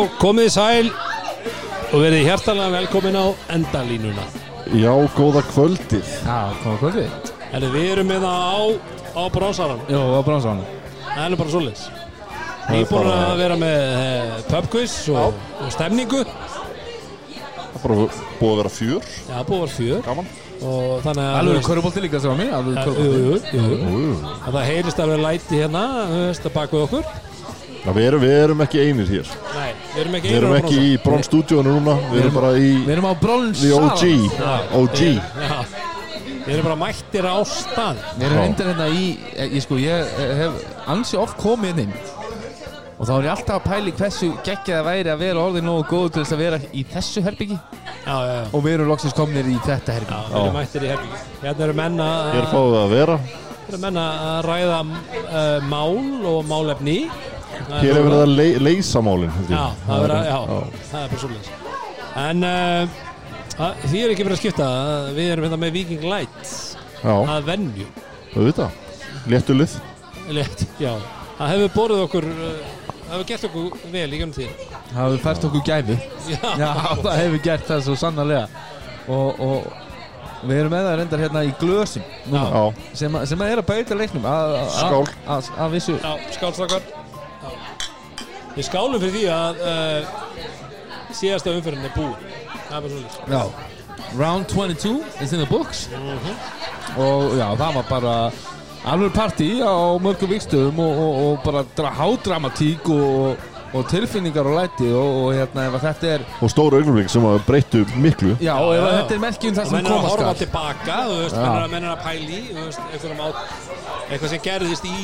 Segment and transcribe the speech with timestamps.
[0.00, 0.86] Já, komið sæl
[1.90, 4.22] og verið hjertalega velkomin á endalínuna.
[4.72, 8.60] Já, góða kvöldið Já, koma kvöldið Herri, við erum með það á,
[9.18, 9.80] á bronsaran.
[9.90, 10.64] Jó, á bronsánu
[11.10, 11.82] Það er nú bara svoleiðis.
[12.68, 16.20] Það er bara- að vera með eh, pubquiz og, og stemningu.
[16.24, 17.96] Það er bara
[18.38, 20.04] búið að vera fjör Já, búið að vera fjör.
[20.06, 20.30] Gaman
[20.60, 21.38] Og þannig að...
[21.40, 23.50] Alveg körubólti líka sem var mér Alveg.
[23.50, 24.14] Ú,
[24.46, 27.12] Að það heyrist alveg læti hérna, þú veist, að baka við okkur.
[27.80, 29.30] Já, við, erum, við erum ekki einir hér
[29.94, 33.08] við erum ekki Við erum ekki í bronnstúdíónu núna Við erum bara í Við erum
[33.10, 34.04] á brons The OG
[34.80, 35.58] OG Já,
[36.46, 38.00] við erum bara mættir á stað.
[38.16, 38.42] Við erum Já.
[38.44, 41.92] reyndar hérna í Ég, ég sko, ég hef ansi oft komið inn
[43.00, 45.84] Og þá er ég alltaf að pæli hversu geggjað það væri að vera orðið nógu
[45.88, 48.42] góð til þess að vera í þessu herbyggi Já, já, já.
[48.52, 51.22] Og við erum loksins komnir í þetta Já, herbyggi við erum mættir í herbyggi.
[51.40, 52.28] Hérna eru menn að...
[52.36, 56.96] Hér fáum við að vera Hér eru menn að ræða uh, mál og málefni.
[57.68, 59.56] Það Hér er verið að ley, leysa málin held ég.
[59.56, 60.82] Já, það er, verið- já, já.
[60.90, 61.52] það er bara svolítið.
[62.24, 62.98] En uh,
[63.66, 64.68] að- því er ekki verið að skipta.
[65.18, 66.52] Við erum hérna með Viking Light
[67.04, 67.86] Já, að venju.
[68.34, 68.70] auðvitað
[69.30, 69.76] Léttulið
[70.30, 70.92] Létt, já.
[71.38, 72.72] Það hefur borðið okkur, uh,
[73.06, 74.50] það hefur gert okkur vel í gönn tíð.
[74.90, 75.96] Það hefur fært okkur gæfi
[76.30, 76.72] Já, Já,
[77.04, 78.48] það hefur gert það svo sannarlega
[79.10, 83.42] Og, og við erum með það reyndar hérna í glösum núna, Já, sem, að- sem
[83.44, 84.54] að er að bauta leiknum að,
[85.26, 86.82] að, að vissu já skálstakar.
[88.56, 90.14] Við skálum fyrir því að uh,
[91.16, 92.16] síðasta umferðin er búin.
[92.70, 93.34] Það er bara svolítið.
[93.34, 93.42] Já,
[94.18, 95.84] Round 22 is in the books
[96.98, 98.14] og já, það var bara
[98.90, 103.36] alveg partí á mörgum vikstöðum og, og, og bara dra- hádramatík og,
[103.76, 107.26] og tilfinningar og læti og, og hérna ef að þetta er og stóru augnumling sem
[107.28, 109.86] að breyttu miklu já, og ef já, að þetta er merkjum það Og sem menn
[109.86, 111.44] er að koma horfa tilbaka, þú veist, Já.
[111.44, 113.28] menn að, menn að pæli, þú veist, einhverjum á,
[114.10, 114.94] eitthvað sem gerðist í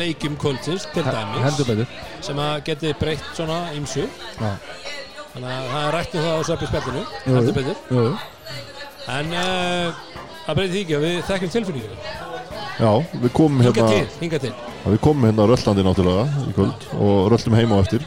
[0.00, 1.86] leikjum kvöldsins, til dæmis,
[2.24, 4.06] sem að geti breytt svona ymsu.
[4.40, 4.52] Já.
[5.34, 7.80] Þannig að það er rætt um það á söpju spjallinu, heldur betur.
[7.90, 8.04] Jú.
[9.14, 10.04] En uh,
[10.46, 11.98] það breytir því ekki að við þekkjum tilfinningu.
[12.74, 12.90] Já,
[13.22, 14.52] við komum Hinga hérna til, hinga til.
[14.84, 18.06] Við komum hérna röllandi náttúrulega í kvöld og röllum heima á eftir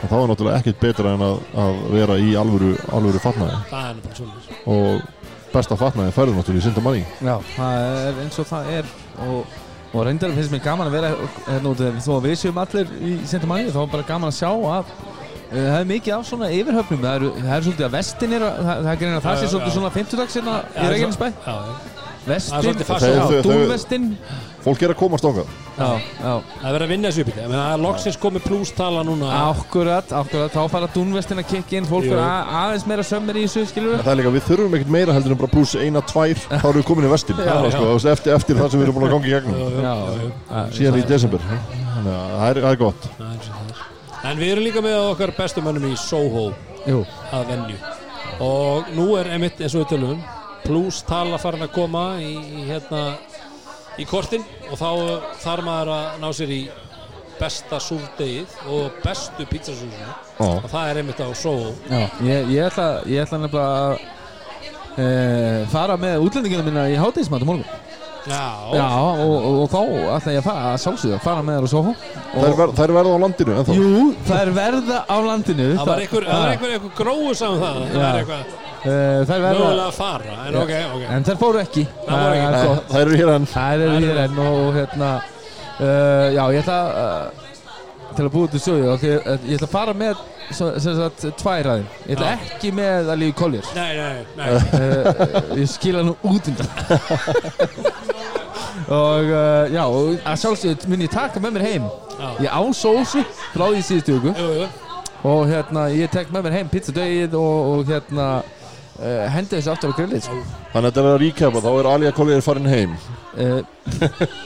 [0.00, 3.88] og það var náttúrulega ekkert betra en að, að vera í alvöru, alvöru fatnaði Það
[3.88, 4.60] er nú bara svolítið.
[4.74, 8.94] og besta fatnaði færður náttúrulega í Sindamanni Já, það er eins og það er
[9.26, 9.58] og,
[9.92, 11.08] og reyndar finnst mér gaman að vera
[11.48, 14.50] hérna út þó að við séum allir í Sintamanni þá er bara gaman að sjá
[14.50, 17.00] að uh, það er mikið af svona yfirhöfnum.
[17.02, 19.34] Það eru, það eru svolítið að vestin er að- það, það er greina að það
[19.42, 21.08] já, svolítið svona 50 dags hérna í já.
[22.26, 24.06] Vestin, dúnvestin.
[24.60, 25.32] Fólk er að komast já,
[26.20, 27.36] Það er verið að vinna þessu uppið.
[27.40, 29.28] Það er loksins komið plústala núna.
[29.48, 30.52] akkurat, akkurat.
[30.52, 31.86] Þá fara dúnvestin að kikka inn.
[31.88, 35.14] Fólk er að, aðeins meira sömmir í þessu, það er líka, við þurfum ekkert meira
[35.16, 37.40] heldur en bara pluss eina, tvær þá erum við komin í vestin.
[37.40, 37.76] Já, Það er já.
[37.78, 39.62] sko, eftir, eftir það sem við erum búin að gangi í gegnum.
[39.80, 39.94] Já,
[40.50, 41.46] já, síðan í desember.
[41.94, 43.08] Þannig að það er, er gott.
[44.20, 46.50] En við erum líka með okkar bestu mönnum í Soho
[46.84, 47.00] jú,
[47.32, 47.80] að venju.
[48.44, 50.20] Og nú er einmitt eins og við tölum
[50.70, 53.02] pluss tala farin að koma í, í hérna
[53.98, 54.88] í kortin og þá
[55.42, 56.60] þarf maður að ná sér í
[57.40, 60.14] besta súrdegið og bestu pizzasúsinu
[60.44, 61.28] og það er einmitt á
[61.88, 63.94] Já, ég, ég, ætla, ég ætla nefnilega að
[65.00, 65.06] e,
[65.72, 67.89] fara með útlendingina minna í hátíðismat á morgun
[68.28, 68.44] Já,
[68.76, 69.78] Já, og, og, og þá
[70.16, 71.92] ætla ég að fara að sjálfsögða að fara með þér á Soho
[72.34, 73.76] þær, ver, þær verða á landinu ennþá.
[73.78, 75.68] Jú, það er verða á landinu.
[75.78, 78.02] Það var einhver, það var einhver, einhver gróðu saman það það Já.
[78.04, 78.94] var eitthvað e,
[79.24, 81.04] Það er verða mögulega að fara en ok, ok.
[81.16, 81.86] En þær fóru ekki.
[82.06, 82.70] Það er.
[82.92, 83.50] Þær eru hér enn.
[83.54, 87.39] Það er hér enn og, og hérna uh, Já, ég ætla uh,
[88.16, 92.16] til að búið til sögðu og ég, ætla að fara með sagt tvær aðeim Ég
[92.16, 92.38] ætla Já.
[92.50, 94.48] ekki með að lífi kollir nei, nei, nei.
[94.50, 96.70] Uh, Ég skila nú út undan.
[98.90, 99.82] Og uh, já,
[100.26, 101.84] að sjálfsögðu mun ég taka með mér heim.
[102.16, 102.28] Já.
[102.46, 103.22] Ég á sósu
[103.52, 104.32] frá því síðustu viku.
[105.30, 109.92] Og hérna, ég tek með mér heim pizzadögið og, og hérna uh, Hendi þessu aftur
[109.94, 110.38] á grillið sko.
[110.72, 112.96] Þannig að þetta er að ríkjapa, þá er Alja Kollir farin heim
[113.30, 113.60] Uh,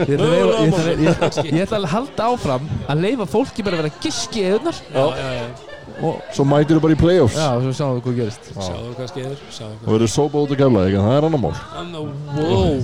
[0.04, 3.78] ég, að ég, ætla að- ég, ég ætla að halda áfram að leifa fólki bara
[3.78, 5.46] að vera giski eðunar Já, já, já.
[6.04, 7.38] og Svo mætir þú bara í playoffs.
[7.38, 8.50] Já, svo sjáum við hvað gerist.
[8.58, 11.42] Sjáðu hvað skeiður Sjáðu og hvað verður sópa út að gefla ekki, það er annar
[11.44, 11.54] mál.
[12.34, 12.74] Wow.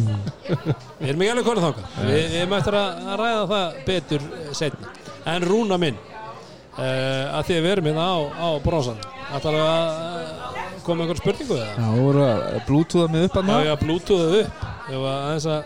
[1.00, 4.24] Við erum ekki alveg konið þáka Við, við erum eftir að að ræða það betur
[4.56, 4.94] setni
[5.34, 9.02] En Rúna minn uh, að því að við erum hérna á, á bronsan
[9.36, 11.74] Ætlar að uh, koma einhver spurningu eða?
[11.76, 14.64] Já, þú voru að blútúða mig upp að Já, maður ég að blútuðu upp.
[14.90, 15.60] Ég var aðeins að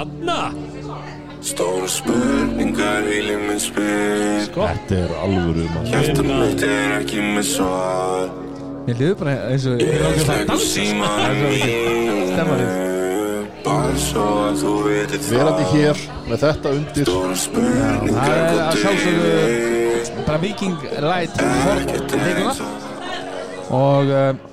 [0.00, 0.50] Anna?
[1.40, 3.04] Stóra spurningar
[3.46, 4.42] minn spyr.
[4.48, 8.26] Sko, Þetta er alvöru Hjarta mitt er ekki með svar.
[8.88, 12.54] Mér liður bara eins og Ég er Ég ákveð að slegg úr dansa símanum Stemma
[12.58, 15.32] mínum við Bara svo að þú veitir það.
[15.36, 15.96] Verandi hér
[16.30, 17.04] með þetta undir.
[17.06, 19.34] Stóra spurningar Það er að sjálfsögðu
[20.26, 21.34] bara Viking Rætt
[21.64, 22.54] Hort vikuna
[23.70, 24.49] og uh,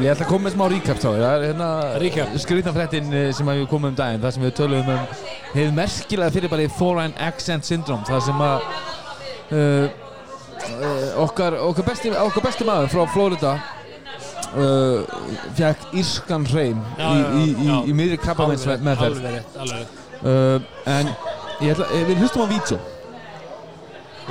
[0.00, 1.08] ég ætla að koma með smá recap þá.
[1.10, 1.68] Það er hérna
[2.02, 2.36] Recap.
[2.44, 5.02] skrýtna fréttin eh, sem að við komum um daginn þar sem við tölum um
[5.52, 8.64] hefur merkilega fyrir bara í foreign accent syndrome það sem að
[9.52, 9.86] uh,
[11.26, 13.52] okkar, okkar, besti, okkar besti maður frá Florida
[14.54, 15.04] uh,
[15.58, 20.00] fekk írskan hreim Já, í, í, í, í miðri rétt, alveg rétt.
[20.22, 21.12] uh, en
[21.62, 22.80] ég ætla, við hlustum á vídeo.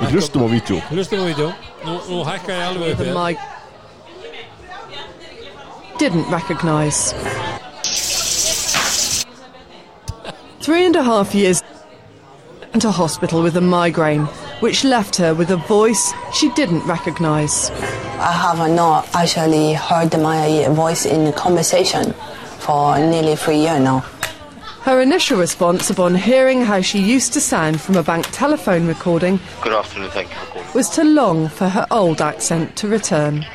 [0.02, 0.78] Við hlustum á vídeo.
[0.90, 1.48] Hlustum á vídeo.
[1.86, 3.50] Nú, nú hækka ég alveg upp mic
[6.02, 7.12] didn't recognize.
[10.60, 11.62] Three and a half years
[12.74, 14.24] into hospital with a migraine,
[14.58, 17.70] which left her with a voice she didn't recognize.
[18.18, 22.14] I have not actually heard my voice in conversation
[22.58, 24.00] for nearly three years now.
[24.80, 29.38] Her initial response upon hearing how she used to sound from a bank telephone recording
[29.60, 30.66] Good afternoon, thank you for calling.
[30.74, 33.46] was to long for her old accent to return.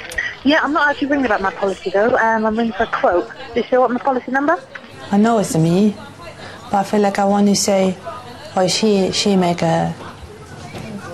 [0.43, 2.15] Yeah, I'm not actually ringing about my policy though.
[2.17, 3.29] Um, I'm ringing for a quote.
[3.53, 4.57] Do you still want my policy number?
[5.11, 5.95] I know it's me,
[6.71, 7.97] but I feel like I want to say,
[8.55, 9.93] oh, she she make a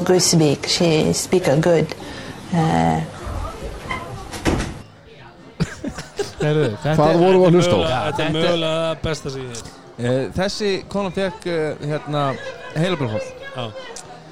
[0.03, 0.67] good speak.
[0.67, 1.87] She speak a good.
[2.53, 3.01] Uh,
[6.43, 7.99] Heru, hvað vorum við að hlusta á?
[8.11, 9.47] Þetta er mögulega besta sig
[9.93, 12.21] Uh, þessi konan fekk uh, hérna
[12.73, 13.67] heilablóðfall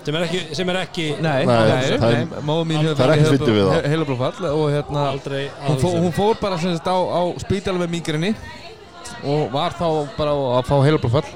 [0.05, 3.13] sem er ekki, sem er ekki Nei, Nei, nei, nei, móðu mín hefur það er
[3.17, 3.87] ekki fyndið við það.
[3.91, 7.93] heilablóðfall og hérna aldrei hún, fó, hún fór bara sem sagt á, á spítala með
[7.97, 8.31] mingrinni
[9.21, 9.85] og var þá
[10.17, 11.27] bara að fá heilablóðfall.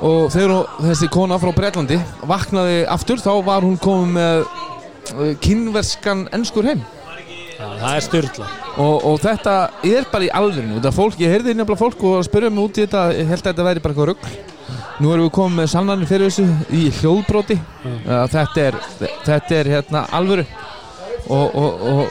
[0.00, 5.34] Og þegar hún- þessi kona frá Breitlandi vaknaði aftur þá var hún komið með uh,
[5.44, 6.80] kynverskan ennskur heim.
[7.60, 8.46] Það er styrla
[8.80, 9.54] og, og þetta
[9.84, 13.02] er bara í þetta fólk, ég heyrði nefnilega fólk og spurði mig út í þetta,
[13.18, 14.24] ég held að þetta væri bara eitthvað rugg
[15.00, 16.46] nú erum við komið með sannarinn fyrir þessu
[16.76, 18.74] í hljóðbróti uh, þetta er,
[19.26, 20.44] þetta er hérna alvöru.
[21.30, 22.02] Og, og, og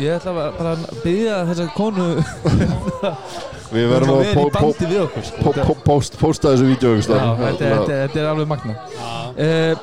[0.00, 2.06] ég ætla bara- bara að byggja þessa konu
[3.74, 4.30] við verðum að
[5.26, 5.42] sko.
[5.42, 8.76] pó, pó, post, posta þessu vídeo þetta, þetta, þetta er alveg magna
[9.34, 9.74] uh,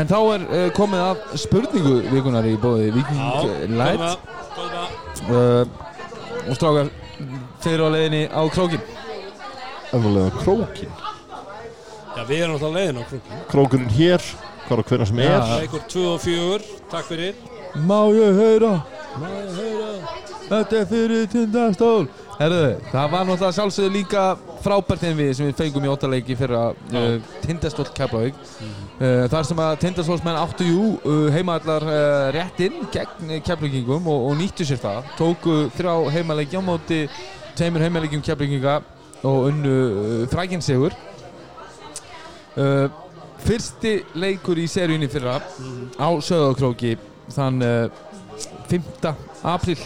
[0.00, 4.04] en þá er uh, komið að spurningu vikunar í bóði Viking Light
[5.30, 5.64] uh,
[6.48, 6.90] og strákar
[7.60, 8.82] þeir eru á leiðinni á krókin
[9.90, 10.94] Efnulega krókin.
[12.16, 14.24] Já, við erum alltaf leiðin á krúkun Krókurinn hér,
[14.66, 15.34] hvað og hvernig sem er.
[15.34, 15.60] Já.
[15.60, 17.44] Leikur 2 og 4, takk fyrir.
[17.86, 18.72] Má ég heyra?
[19.18, 19.92] Má ég heyra?
[20.50, 22.08] Þetta er fyrir tindastól
[22.40, 24.20] Herðu, það var náttúrulega sjálfsögðu líka
[24.64, 28.38] frábært en við sem við fengum í óttaleiki fyrir að uh, tindastól Keflavík.
[28.96, 34.40] Uh, þar sem að tindastólsmenn áttu jú uh, heimaðallar uh, réttinn gegn Keflavíkingum og, og
[34.40, 35.12] nýttu sér það.
[35.20, 37.02] Tóku þrjá heimaleiki á móti
[37.58, 38.78] tveimur heimaleikjum Keflavíkinga
[39.22, 39.76] og unnu
[40.22, 40.94] uh, frækinn sigur.
[42.56, 42.88] Uh,
[43.40, 45.38] fyrsti leikur í seríunni fyrra
[45.96, 46.96] á Söðakróki
[47.32, 47.88] þann uh,
[48.70, 49.14] 5.
[49.44, 49.80] apríl.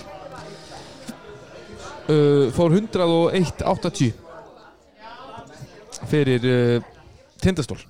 [2.04, 4.12] Uh, fór 101.80
[6.10, 6.82] fyrir uh,
[7.42, 7.80] tindastól.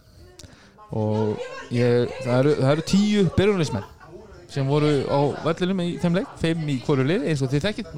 [0.94, 1.34] Og
[1.74, 3.90] ég, það, eru, það eru tíu byrjunismenn
[4.54, 7.88] sem voru á vellinum í þeim leik, fimm í hverju lið eins og þið þekkið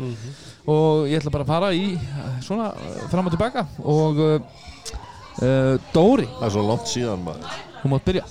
[0.67, 3.67] og ég ætla bara að fara í uh, svona uh, fram og tilbaka.
[3.83, 7.61] Og uh, Dóri, Það er svo langt síðan maður.
[7.83, 8.25] Hún mátt byrja.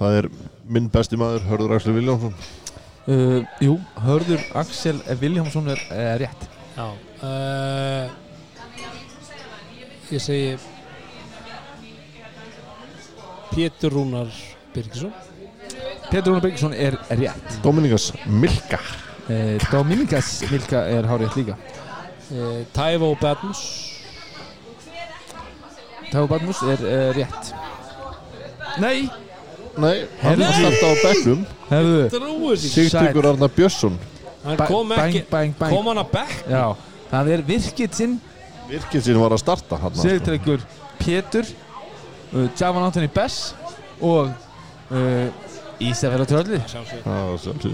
[0.00, 0.28] Það er
[0.72, 6.48] minn besti maður, Hörður Axel Viljánsson uh, Jú, Hörður Axel Viljámsson er uh, rétt.
[6.76, 8.18] Já uh,
[10.12, 10.56] Ég segi
[13.52, 14.28] Pétur Rúnar
[14.74, 15.12] Birgisson.
[16.10, 17.56] Petur Rúnar Birgisson er rétt.
[17.64, 18.80] Dominikas Milka
[19.28, 21.56] uh, Dominikas Milka er hárétt líka.
[22.30, 23.64] Uh, Tævo Badmus.
[26.10, 27.52] Tæfa Badmus er uh, rétt.
[28.80, 29.10] Nei,
[29.76, 31.44] Nei, hann var starta á bekknum.
[31.72, 34.00] Hefðu Sigtryggur Arnar Björnsson.
[34.42, 36.64] Kom hann að bekk Já,
[37.12, 38.16] það er virkitsinn
[38.66, 40.64] Virkið sín var að starta hann Sigtryggur
[40.98, 43.52] Pétur uh, Javan Anthony Bess
[44.02, 44.32] og
[44.90, 45.28] uh,
[45.90, 46.60] Ísafjörða Trölli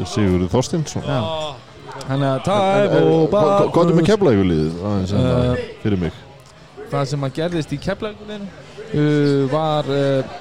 [0.09, 1.05] Sigurður Þorstinsson.
[1.99, 3.09] Þannig að hvað er en
[3.49, 3.71] það
[5.19, 6.19] Uh, fyrir mig.
[6.89, 10.37] Það sem að gerðist í keflækuleginu uh, var uh,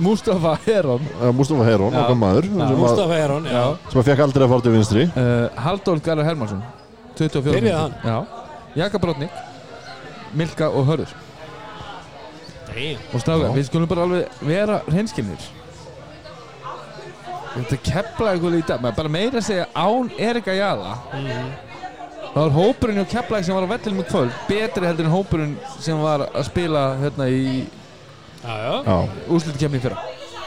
[0.00, 1.04] Mustafa Heron.
[1.18, 4.54] Uh, Mustafa Herón, okkar maður sem, að, Mustafa Heron Já, sem að fekk aldrei að
[4.54, 5.06] fara til vinstri.
[5.16, 6.64] Uh, Halldór Garðar Hermansson
[7.16, 8.00] 24 Byrjaði hann?
[8.04, 8.18] Já,
[8.82, 9.44] Jaka Brotnik
[10.36, 11.12] Milka og Hörður.
[12.76, 13.52] Og Já.
[13.56, 15.46] við skulum bara alveg vera hreinskinnir
[17.56, 20.96] Þetta kepla eitthvað í dag maður bara meira að segja án Erika Jala.
[22.36, 25.54] Þá er hópurinn hjá Keflæk sem var á vellinum í kvöld betri heldur en hópurinn
[25.80, 27.64] sem var að spila hérna í
[29.32, 29.96] úrslutukefni fyrra.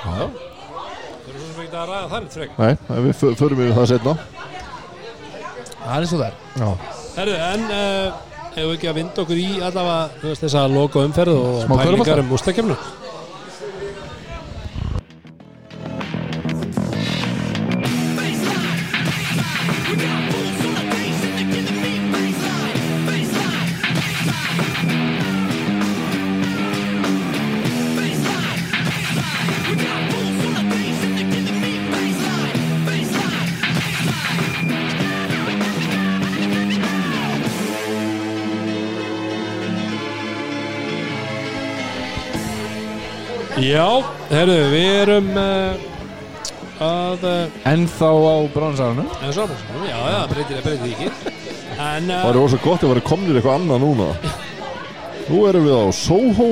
[0.04, 3.89] Það er svo sem ekki að ræða þannig frek nei, við fö- förum yfir það
[3.92, 4.13] setna
[5.80, 6.38] Það er eins og það er.
[6.62, 6.70] Já,
[7.18, 8.22] Herru, en uh,
[8.56, 12.34] hefur ekki að vinda okkur í allavega þú veist, þessa loka umferð og pælingar um
[12.38, 12.78] ústakefnu
[43.70, 43.86] Já,
[44.32, 45.82] herru, við erum uh,
[46.82, 49.46] að uh, Ennþá á brónsarunum en svo,
[49.86, 51.34] já, já, það breytir, það breytir ekki.
[51.76, 54.08] En það uh, er ósað gott að vera komnir eitthvað annað núna.
[55.28, 56.50] Nú erum við á Soho.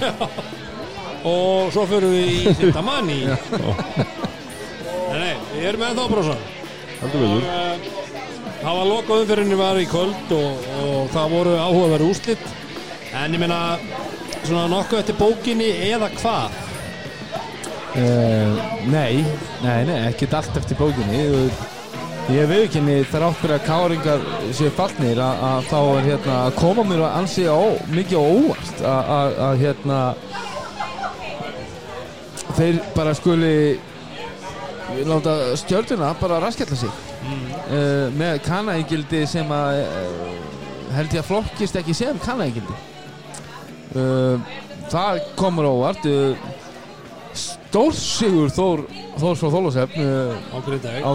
[1.34, 6.36] Og svo fyrir við í þetta manni Nei, nei, við erum ennþá brósa
[7.00, 7.88] Heldur við uh,
[8.60, 12.46] Það var loka umferðinni var í kvöld og, og það voru áhugaverð úrslit.
[13.14, 13.58] En ég meina,
[14.46, 16.60] svona nokkuð eftir bókinni eða hvað?
[17.96, 18.58] Uh,
[18.92, 19.24] nei,
[19.62, 21.24] nei, nei, ekkert allt eftir bókinni.
[22.26, 24.24] Ég ekki henni þrátt fyrir að káringar
[24.58, 27.58] séu fallnir að, þá er hérna að koma mér að ansi á,
[27.92, 30.00] mikið óvart að, hérna
[32.56, 33.54] þeir bara skuli
[35.06, 36.98] láta stjörnuna bara raskjalla sig.
[37.70, 40.28] Uh, með kanægildi sem að uh,
[40.98, 42.74] held ég að flokkist ekki sem kanægildi.
[42.74, 42.95] uh,
[43.94, 46.48] það komur á óvart uh,
[47.36, 51.08] stórsigur Þór Þórs frá Þólasefn uh, Á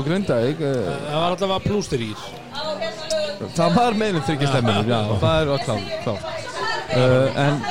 [0.62, 2.13] uh, Það var allavega plústir í
[3.58, 4.25] það var meðlum
[4.92, 5.54] já, það er.
[6.92, 7.62] Uh, en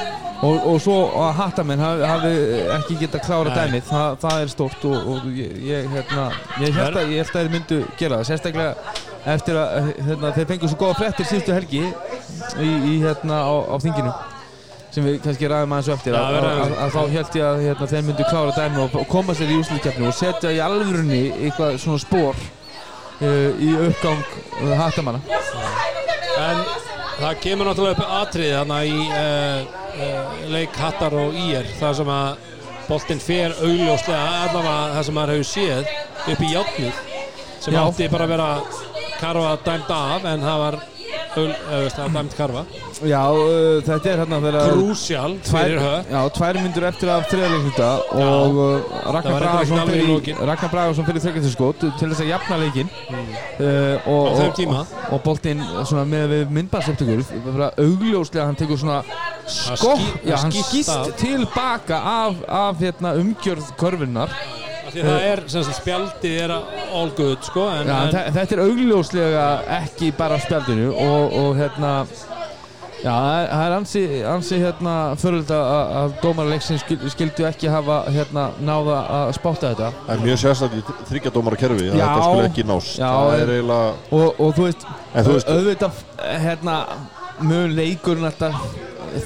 [0.41, 2.33] og, og svo að Hattamenn hafi,
[2.79, 3.59] ekki geta klára Nei.
[3.59, 6.27] dæmið það, það er stórt og, og ég, ég, hérna,
[6.63, 8.97] ég held að, að þeir myndu gera það sérstaklega
[9.35, 13.77] eftir að hérna, þeir fengu svo góða frettir síðustu helgi í, í hérna á, á
[13.85, 14.15] þinginu
[14.91, 17.37] sem við kannski ræðum aðeins á eftir Já, að, við ræðum að, að þá held
[17.39, 20.61] ég að hérna, þeir myndu klára dæmi og koma sér í úsluðkeppni og setja í
[20.65, 24.25] alvörunni eitthvað svona spór uh, í uppgang
[24.61, 25.23] uh, hattamanna
[26.41, 26.63] En
[27.21, 29.81] það kemur náttúrulega upp atrið þarna í uh,
[30.51, 32.47] leik Hattar og Ír þar sem að
[32.89, 35.91] boltinn fer augljóslega allavega það sem maður hefur séð
[36.33, 37.03] upp í játnið
[37.61, 37.83] sem Já.
[37.85, 38.49] átti bara að vera
[39.21, 40.79] karfa dæmt af en það var
[41.95, 42.63] það dæmt karfa.
[43.07, 44.39] Já, uh, þetta er hérna
[44.75, 50.41] Krúsjál fyrir höf Já, tvær myndur eftir af þriðarleikluta og uh, Ragnar í fyrir.
[50.51, 52.91] Ragnar Bragason fyrir þryggjastskot til þess að jafna leikinn.
[53.11, 54.85] Uh, og, og, tíma.
[55.11, 55.63] og boltinn
[56.11, 56.37] með
[57.47, 59.01] bara augljóslega hann tekur svona
[59.51, 65.29] skott, ský- já, hann skýst tilbaka af, af hérna, umgjörð körfinnar Af því að það
[65.31, 68.63] er, sem sagt, spjaldið er all good sko en, Já, en en, þe- þetta er
[68.67, 69.47] augljóslega
[69.81, 71.95] ekki bara spjaldinu og, og hérna
[73.01, 75.69] Já, það er- ansi, ansi hérna föröld að,
[76.03, 76.83] að dómarleiksins
[77.15, 81.87] skildu ekki hafa hérna náða að spotta þetta Það er mjög sérstaklega í þryggjadómara kerfi
[81.89, 82.05] að Já.
[82.05, 86.05] þetta skulle ekki nást Já, er eiginlega og, og þú veist, En þú veist- auðvitað
[86.45, 86.77] hérna,
[87.41, 88.61] mun leikurinn alltaf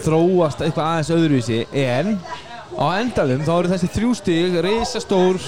[0.04, 2.14] þróast eitthvað aðeins öðruvísi en
[2.78, 5.38] á endalum þá eru þessi þrjú stig reisastór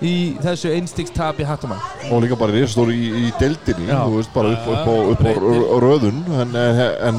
[0.00, 4.00] í þessu einstíkstapi Hattamann og líka bara reysastóri í, í deildinni Já.
[4.06, 7.18] þú veist, bara upp, upp, á, upp á r- röðun en, en, en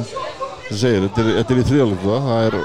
[0.72, 2.58] það segir, þetta er, þetta er í þriðalöfða það er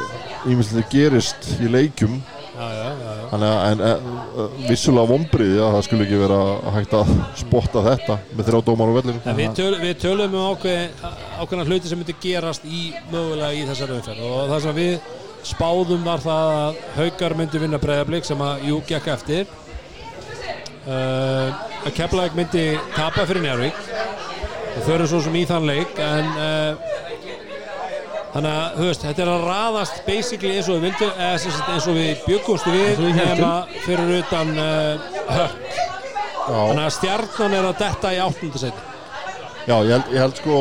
[0.46, 2.16] ímyndslega gerist í leikjum.
[2.56, 6.38] Já, já, já, þannig að en, en, vissulega vombriði að það skulle ekki vera
[6.76, 7.10] hægt að
[7.42, 11.02] spotta þetta með þrjá dómar á vellinu við, töl, við tölum um ákveð,
[11.42, 12.80] ákveðna hluti sem myndi gerast í
[13.10, 14.22] mögulega í þessari umferð.
[14.30, 14.94] Og það sem við
[15.46, 19.46] spáðum var það að Haukar myndi vinna breyðablík sem að jú gekk eftir.
[20.86, 21.54] Uh,
[21.86, 23.78] að Keflæk myndi tapa fyrir Njárvík
[24.76, 26.94] og þau eru svo sem í þann leik en uh,
[28.36, 31.12] þannig að þú veist, þetta er að raðast basically eins og við vildum
[31.42, 35.78] sagt eins og við byggumst við nema fyrir utan uh, hökk
[36.46, 38.84] þannig að stjarnan er að detta í áttundasæti
[39.66, 40.60] já ég, held, ég held sko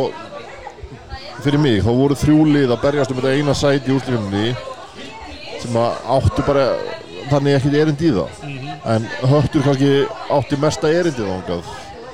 [1.45, 4.47] fyrir mig, þá voru þrjú lið að berjast um þetta eina sæti í úrslumni
[5.65, 6.65] sem að áttu bara
[7.31, 8.29] þannig ekkert erindi í það.
[8.95, 9.91] En höttur kannski
[10.37, 11.61] átti mesta erindi þangað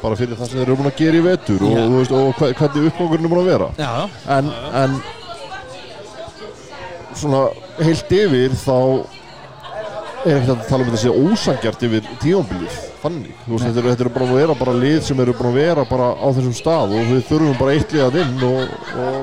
[0.01, 1.81] bara fyrir það sem þeir eru búin að gera í vetur og, Já.
[1.86, 3.67] þú veist, og hvernig uppgangurinn er búin að vera.
[3.77, 3.91] Já,
[4.38, 4.46] en,
[4.81, 4.91] en
[7.22, 7.41] svona
[7.81, 8.77] heilt yfir þá
[10.22, 14.05] er ekkert að tala um þetta sé ósangjart yfir tímambilið þannig, veist, þetta eru, þetta
[14.05, 16.93] eru bara að vera bara lið sem eru búin að vera bara á þessum stað
[16.98, 19.17] og við þurfum bara eitt liðað inn og, og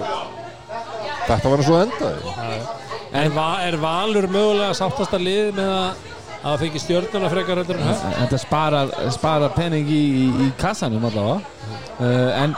[1.28, 2.77] þetta verður svo að enda
[3.12, 3.32] En
[3.64, 6.06] er Valur mögulega sáttasta lið með að
[6.38, 8.02] að það fengi stjörnuna frekar heldur en höf?
[8.14, 11.40] Þetta sparar, sparar penning í, í, í kassanum allavega
[11.98, 12.54] uh, En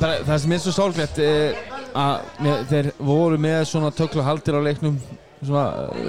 [0.00, 1.62] bara, það sem er svo sorglegt uh,
[1.96, 5.62] að með, þeir voru með svona tökla haldir á leiknum uh,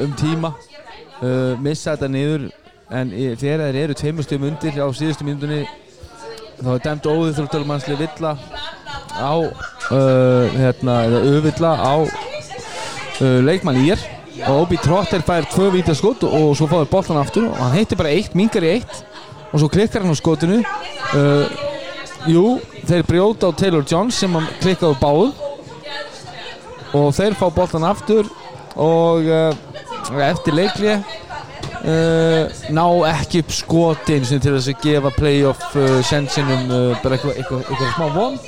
[0.03, 2.49] um tíma uh, missa þetta niður
[2.91, 5.61] en þegar þeir eru tveimur stöðum undir á síðustu myndunni
[6.59, 8.35] þá er dæmt óðið þrjóttalmannsli villa
[9.15, 11.95] á uh, hérna, eða öfilla á
[13.21, 14.01] leikmann í er
[14.47, 17.49] og Obi Trotter fær tvö vítaskot og svo fáður boltan aftur.
[17.51, 19.01] Og hann heitir bara eitt, mingar í eitt.
[19.51, 20.61] Og svo klikkar hann á skotinu.
[21.11, 21.45] Uh,
[22.29, 25.33] Jú, þeir brjóta á Taylor Jones sem hann klikkaði á báðum.
[26.97, 28.29] Og þeir fá boltan aftur.
[28.79, 29.51] Og uh,
[30.29, 36.69] eftir leikli uh, ná ekki upp skotin sem til þess að gefa playoff sensinum
[37.03, 38.41] bara eitthvað eitthva, eitthva smá von.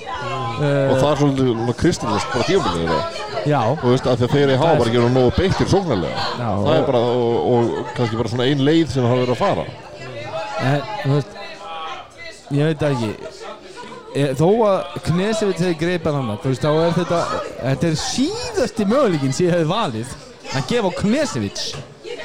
[0.63, 4.51] Og það er svolítið kristilist bara tímambilið þeirra Já, og veist, að því að þeir
[4.61, 6.49] hafa bara ekki verið nógu beittir sóknarlega já.
[6.63, 9.41] Það er bara, og, og kannski bara svona ein leið sem það hafa verið að
[9.41, 9.65] fara.
[10.63, 11.39] En, þú veist,
[12.53, 13.11] ég veit ekki.
[14.13, 18.85] E, þó að Knesevit hefði greipað hann þú veist, þá er þetta þetta er síðasti
[18.85, 20.13] möguleikin sem ég hefði valið
[20.53, 21.63] að gefa Knesevit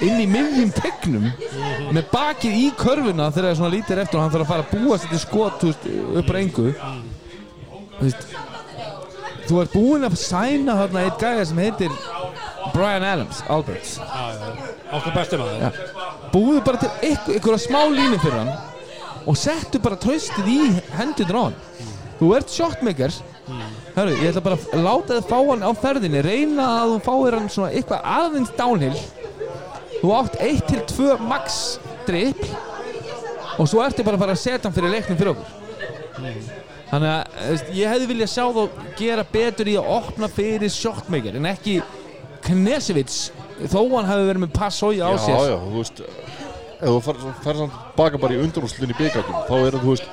[0.05, 1.31] inn í miðjum tegnum
[1.97, 4.67] með bakið í körfuna þegar það er svona lítir eftir og hann þarf að fara
[4.67, 5.89] að búa sér til skot þú veist,
[6.21, 6.67] upp á engu.
[7.97, 8.29] Þú veist
[9.49, 11.95] þú ert búinn að sæna þarna eitt gæja sem heitir
[12.75, 13.97] Brian Adams, Alberts.
[14.93, 15.63] Okkar besti maður.
[15.63, 15.71] Já.
[16.33, 18.53] búðu bara til ykkur, ykkur smá línu fyrir hann
[19.29, 20.61] og settu bara tröstið í
[20.99, 21.59] hendurinn á hann.
[22.19, 23.15] Þú ert shotmaker
[23.97, 26.21] Hörru, ég ætla bara að láta þið fá hann á ferðinni.
[26.23, 28.99] Reyna að þú fáir hann svona eitthvað aðeins downhill.
[29.99, 32.45] Þú átt 1-2 max drip
[33.59, 36.58] og svo ertu bara að fara að setja hann fyrir leiknum fyrir okkur
[36.91, 38.63] þannig að veist, ég hefði viljað sjá þá
[38.99, 41.79] gera betur í að opna fyrir shotmaker en ekki
[42.49, 43.19] Knesevits
[43.69, 46.03] þó hann hefði verið með passója á já, sér já, þú veist
[46.79, 49.95] ef þú fer- fer samt baka bara í undanúslinni í byggandum þá er það, þú
[49.95, 50.11] veist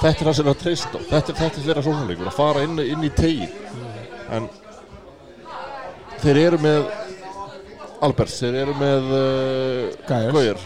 [0.00, 1.00] þetta er það sem er að treysta á.
[1.10, 3.52] þetta er, þetta er þeirra sóknarleikur að fara inn, inn í tegin
[4.36, 4.48] en
[6.24, 6.88] þeir eru með
[8.06, 10.58] Alberts, þeir eru með uh, Gæjar.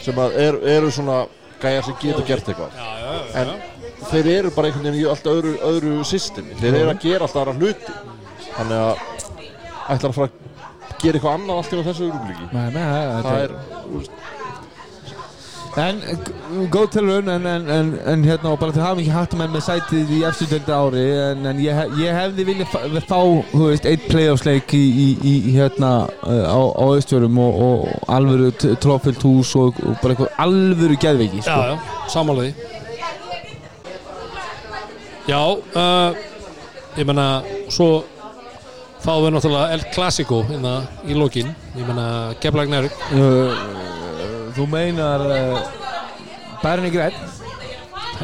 [0.00, 1.18] Sem að er, eru svona
[1.60, 3.79] gæjar sem geta gert eitthvað Já, já, já, en
[4.10, 7.42] þeir eru bara einhvern veginn í allt öðru, öðru systemi, þeir eru að gera alltaf
[7.44, 7.98] aðra hluti.
[8.50, 8.94] Þannig að
[9.94, 12.84] ætlar að fara að gera eitthvað annað allt í þessu augnumlíki Nei, nei,
[13.24, 13.52] það er er,
[15.78, 16.00] En
[16.74, 19.62] góð tilraun en, en, en, en hérna og bara til hafa ekki hægt menn með
[19.68, 23.20] sætið í eftir dölda ári en, en ég, hef- ég hefði viljað fá, fá
[23.52, 28.50] þú veist, eitt playoffsleik í, í, í hérna uh, á, á Östfjörum og, og alvöru
[28.58, 31.54] t- trófyllt hús og, og bara eitthvað alvöru geðveiki sko.
[31.54, 32.79] já, já, sammála því
[35.30, 36.10] Já, uh,
[36.98, 37.26] ég menna
[37.70, 38.00] svo
[39.00, 40.72] fáum við náttúrulega El Clasico hérna
[41.06, 43.52] í lokin, ég menna uh,
[44.56, 45.60] Þú meinar uh,
[46.64, 47.14] Bærinni Greit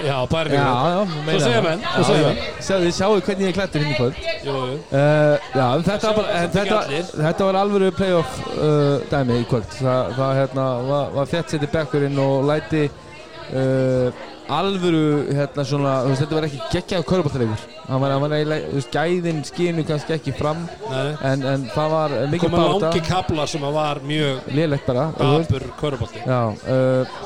[0.03, 1.63] Já, bæri Já, mig já, þú meinar það.
[1.65, 2.27] menn, svo Já, segja já.
[2.27, 2.43] menn.
[2.67, 4.19] Sjáðu, sjáðu hvernig ég er klættur hinn í kvöld.
[4.45, 4.75] Jú, jú.
[4.91, 6.81] Uh, já, þetta, var, bara, en Þetta
[7.15, 9.71] þetta, var alvöru playoff uh, dæmi í kvöld.
[9.79, 15.01] Það, það hérna, var, var fjett setið bekkurinn og læti uh, alvöru
[15.35, 18.79] hérna svona, þú veist, þetta var ekki geggjaðu köruboltaleikur hann var, hann var eiginlega, þú
[18.81, 20.61] veist, gæðin skinu kannski ekki fram
[20.93, 22.87] en, en það var mikið komið báta.
[22.91, 27.19] langi kablar sem var mjög lélegt bara gapur körubolti Já, uh,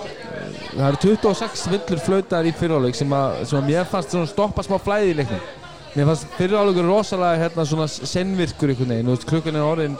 [0.71, 4.63] það eru 26 villur flautar í fyriráleik sem, að- sem að mér fannst svona stoppa
[4.65, 5.41] smá flæði í leiknum.
[5.90, 9.96] Mér fannst fyriráleikur rosalega hérna svona sennvirkur einhvern veginn, klukkan er orðin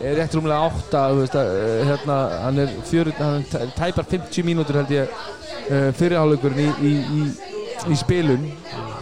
[0.00, 4.08] er rétt átta, þú veist, að, uh, hérna, hann er fjör, hann er tæ- tæpar
[4.08, 7.26] 50 mínútur held ég uh, fyriráleikurinn í, í, í,
[7.92, 8.46] í spilun.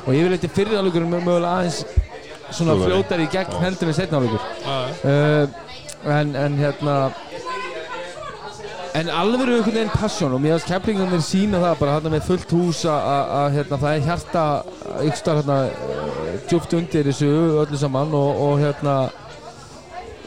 [0.02, 1.85] Og ég vil eitthvað fyriráleikurinn mögulega aðeins
[2.52, 4.50] svona fljótar í gegn heldur en setnáleikur.
[5.07, 5.46] Uh,
[6.18, 6.96] en, en hérna
[8.98, 12.26] En alveg eru einhvern veginn passion og mér finnst keflingarnir sína það bara hérna með
[12.28, 14.42] fullt hús að- hérna, það er hjarta
[15.07, 17.31] ykkur starf hérna uh, djúpt undir þessu
[17.62, 18.96] öllu saman og, og hérna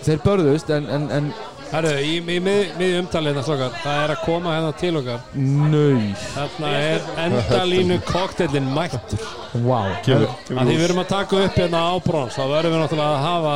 [0.06, 1.30] þeir börðust en, en, en
[1.65, 5.23] Herru, í, í mið, mið umtalið það er að koma hérna til okkar.
[5.36, 9.23] Nöy Þarna er endalínu kokteilin mættur.
[9.65, 9.89] Wow.
[9.89, 10.36] að kemur
[10.69, 13.56] því við erum að taka upp hérna á brons þá verðum við náttúrulega að hafa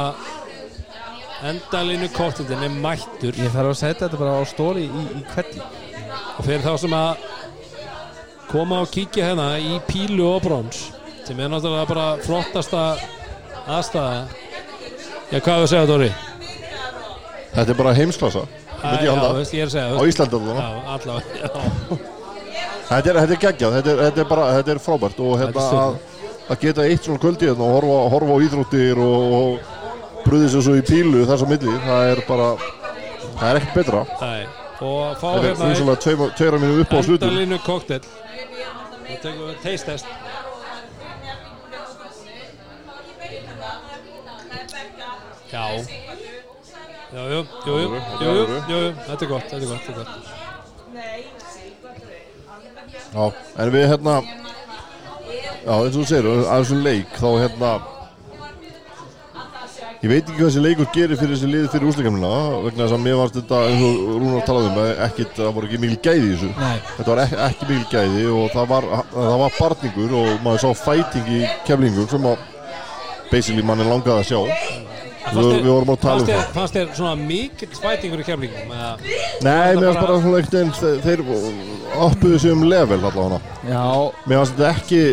[1.48, 3.36] endalínu kokteilin er mættur.
[3.40, 6.96] Ég þarf að setja þetta bara á stóri í, í kvelli og fyrir þá sem
[6.98, 7.26] að
[8.50, 10.88] koma og kíkja hérna í pílu og brons
[11.28, 12.84] sem er náttúrulega bara flottasta
[13.70, 14.48] aðstæða
[15.30, 16.10] Já, hvað er að segja, Dóri?
[17.54, 18.48] þetta er bara heimsklassa
[18.80, 20.56] ég já, veist, ég er að segja á allavega.
[20.56, 22.00] Já, allavega já.
[22.90, 25.20] Þetta er, þetta er geggjað, þetta er, þetta er bara, þetta er frábært.
[25.22, 25.98] Og hérna að,
[26.50, 29.79] að geta eitt svona kvöldi hérna og horfa, horfa á íþróttir og, og
[30.30, 32.50] brúði sér svo í pílu þess að milli, það er bara,
[33.40, 34.02] það er ekkert betra.
[34.22, 34.48] Nei.
[34.80, 37.30] og fá hérna tveima- tveira mínu upp á slutum.
[37.30, 40.06] endalínu koktel og tekum við taste test
[45.52, 45.66] já
[47.10, 47.90] Jú, jú, jú, jú,
[48.22, 50.14] jú, jú, jú, jú, þetta er gott, þetta er gott, þetta er gott.
[53.10, 53.24] Já,
[53.64, 54.14] en við hérna,
[55.66, 57.72] já eins og þú segir, að þessum leik þá hérna,
[60.00, 62.30] ég veit ekki hvað þessi leikur gerir fyrir þessi lið fyrir úsleikamina
[62.66, 65.68] vegna þess að mér varst þetta, eins og Rúnar talaði um, að ekkit, það voru
[65.70, 66.52] ekki mikil gæði þessu.
[66.60, 66.78] Nei.
[66.98, 70.70] Þetta var ekki, ekki mikil gæði og það var, það var barningur og maður sá
[70.86, 72.46] fæting í keflingur sem að
[73.34, 74.40] basically mann er langað að sjá.
[75.30, 76.46] Við, við vorum að tala um það.
[76.56, 78.72] Fannst þér svona mikill fætingur í keflingum?
[78.72, 78.96] eða-
[79.46, 83.42] Nei, mér finnst bara svona einhvern veginn, þeir- oppuðu sig um level allavega.
[83.68, 83.84] Já,
[84.26, 85.04] Mér finnst þetta ekki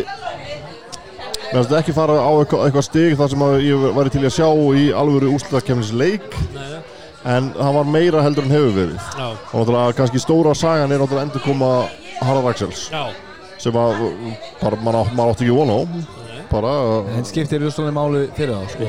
[1.47, 4.33] Mér finnst ekki fara á eitthvað, eitthvað stig þar sem að ég væri til að
[4.35, 6.81] sjá í alvöru nei.
[7.23, 8.99] en það var meira heldur en hefur verið.
[9.15, 11.71] Já, og náttúrulega kannski stóra sagan er náttúrulega endur koma
[12.19, 12.89] Harald Axels.
[12.91, 13.07] Já,
[13.57, 14.03] sem að
[14.61, 15.79] bara, mann, átt, mann átti ekki von á.
[16.51, 16.73] Bara
[17.17, 18.85] en skiptir rústunlega máli fyrir þá sko.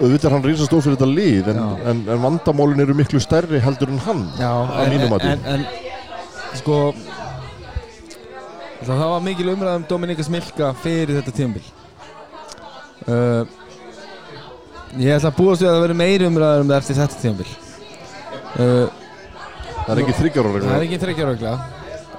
[0.00, 3.60] auðvitað er hann rísa stór fyrir þetta lið en, en, en vandamálin eru miklu stærri
[3.62, 5.28] heldur en hann Já, Að en, mínu en, mati.
[5.30, 6.78] en, en sko
[8.80, 11.68] það, það var mikil umræð um Dominika Smilka fyrir þetta tímabil
[13.10, 13.56] uh,
[14.98, 17.50] Ég ætla að búast við að það veri meiri umræður um það eftir þetta tímabil.
[18.50, 18.86] Uh,
[19.84, 21.52] það er ekki þryggjára Það er ekki þryggjarögla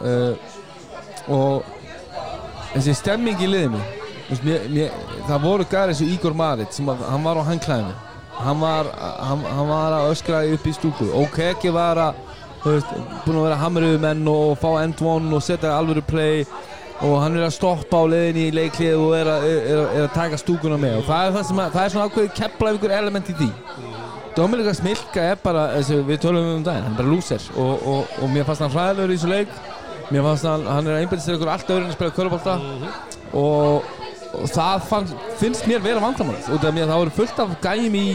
[0.07, 0.51] uh,
[1.31, 1.65] og
[2.71, 3.81] þessi stemming í liðinu
[4.39, 4.95] mér, mér,
[5.27, 7.95] það voru gæri eins og Ígor Marit sem að, hann var á handklæðinu.
[8.41, 11.09] Hann var, hann, hann var að öskra upp í stúku.
[11.17, 12.21] Og Keki var að
[12.63, 12.93] þú veist,
[13.25, 16.45] búin að vera hamriðu menn og fá end one og setja alvöru play.
[16.45, 20.03] og hann er að stoppa á leiðinni í leiklið og er að, er, er, er
[20.05, 20.99] að taka stúkuna með.
[20.99, 23.47] Og það er, það sem að, það er svona ákveðið kepla ykkur element í því.
[24.35, 28.29] Dominika Smilka er bara, við tölum um daginn, hann er bara loser og, og, og
[28.31, 29.57] mér fannst hann hræðilegur í þessu leik.
[30.11, 32.55] Mér fannst hann, hann er að einbæðast til ykkur allt öðru en að spila körubólta
[33.41, 33.89] og,
[34.37, 35.11] og það fann,
[35.41, 36.37] finnst mér vera vandamál.
[36.53, 38.05] Út af mér að það voru fullt af gæjum í,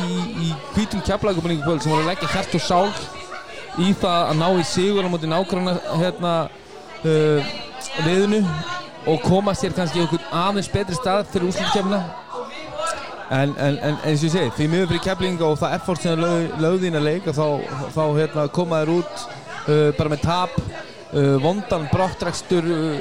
[0.47, 2.89] í, hvítum keflagumunningu kvöld sem voru að leggja hjart og sál
[3.83, 6.35] í það að ná í sigur á móti nágranna hérna
[7.05, 7.55] uh,
[8.05, 8.43] liðinu
[9.07, 12.05] og koma sér kannski í einhvern aðeins betri stað fyrir úrslutkefna
[13.27, 16.21] En, en, en eins og ég segi, því miður fyrir keflinga og það effort sem
[16.21, 17.47] lög, lögði inn að leika þá,
[17.91, 23.01] þá hérna, koma þér út uh, bara með tap uh, vondan brottrækstur uh,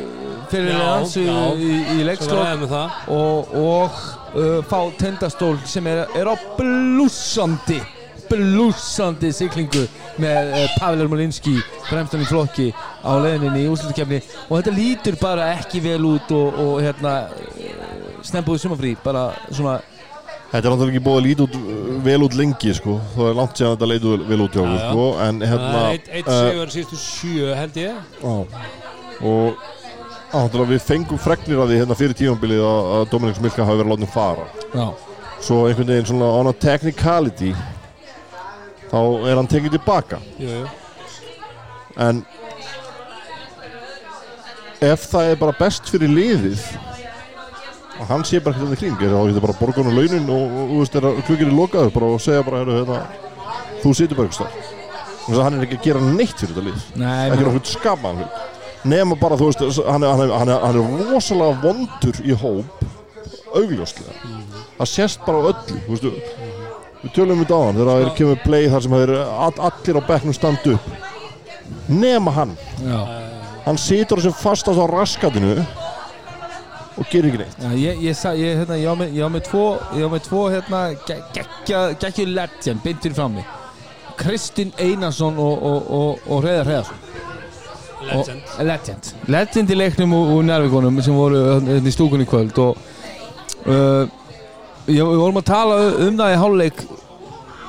[0.49, 2.65] fyrir leðans í, í, leikslokk
[3.13, 3.99] og, og
[4.33, 7.83] uh, fá tindastól sem er, er á blúsandi
[8.29, 9.85] blúsandi siglingu
[10.21, 11.55] með uh, Pavel Ermolinski
[11.89, 12.69] fremstan í flokki
[13.05, 17.15] á leiðinni í úrslutukefni og þetta lítur bara ekki vel út og, og hérna
[18.25, 19.79] snembúið sumafrí bara svona
[20.45, 21.55] Þetta er náttúrulega ekki búið að líti út
[22.05, 22.93] vel út lengi sko.
[23.15, 25.07] það er langt síðan þetta leit vel- út hjá okkur sko.
[25.25, 28.35] en hérna eitt, eitt eh, sigur síðustu sjö held ég Já.
[29.25, 29.65] og
[30.35, 33.91] náttúrulega við fengum fregnir af því hérna fyrir tímanbilið að, að Dominik Smilka hafi verið
[33.95, 34.87] látnum fara já,
[35.49, 37.51] svo einhvern veginn svona on a technicality
[38.91, 40.19] þá er hann tekið tilbaka.
[40.39, 40.65] Jú, jú.
[42.05, 42.25] en
[44.83, 46.63] ef það er bara best fyrir liðið
[47.95, 51.47] og hann sé bara hvernig kring er þá getur bara borgun og launin og, klukkir
[51.47, 52.97] er lokaður bara og segja bara heyrðu, hérna,
[53.83, 54.73] þú situr bara eitthvað
[55.25, 56.83] þess að hann er ekki að gera neitt fyrir þetta lið.
[57.01, 58.43] Nei, ekki skapaðan hlut.
[58.85, 62.83] Nema bara þú veist hann hann er, hann er, hann er rosalega vondur í hóp
[63.55, 64.33] augljóslega.
[64.75, 66.35] Það sést bara á öllu þú veist,
[67.05, 69.15] við tölum um þetta á hann þegar það er kemur play þar sem það er
[69.45, 70.87] all, allir á bekknum standa upp.
[71.89, 72.53] Nema hann.
[72.81, 72.99] Já,
[73.65, 75.55] hann situr þessu fastast á raskatinu
[76.95, 77.59] og gerir ekki neitt.
[77.59, 79.65] Já, ég, ég, sa- ég, hérna, ég, á með, ég á með tvo
[79.97, 80.81] ég á með tvo hérna
[81.99, 83.45] geggju legend beintir fram mig.
[84.15, 87.01] Kristinn Einarsson og, og, og, og Hreðar Hreðarsson
[88.05, 88.43] Legend.
[88.59, 89.09] Og, legend.
[89.33, 92.77] Legend í leiknum úr nærvíkonum sem voru hérna í stúkunni í kvöld og
[93.65, 94.05] uh,
[94.87, 96.85] við vorum að tala um það í háluleik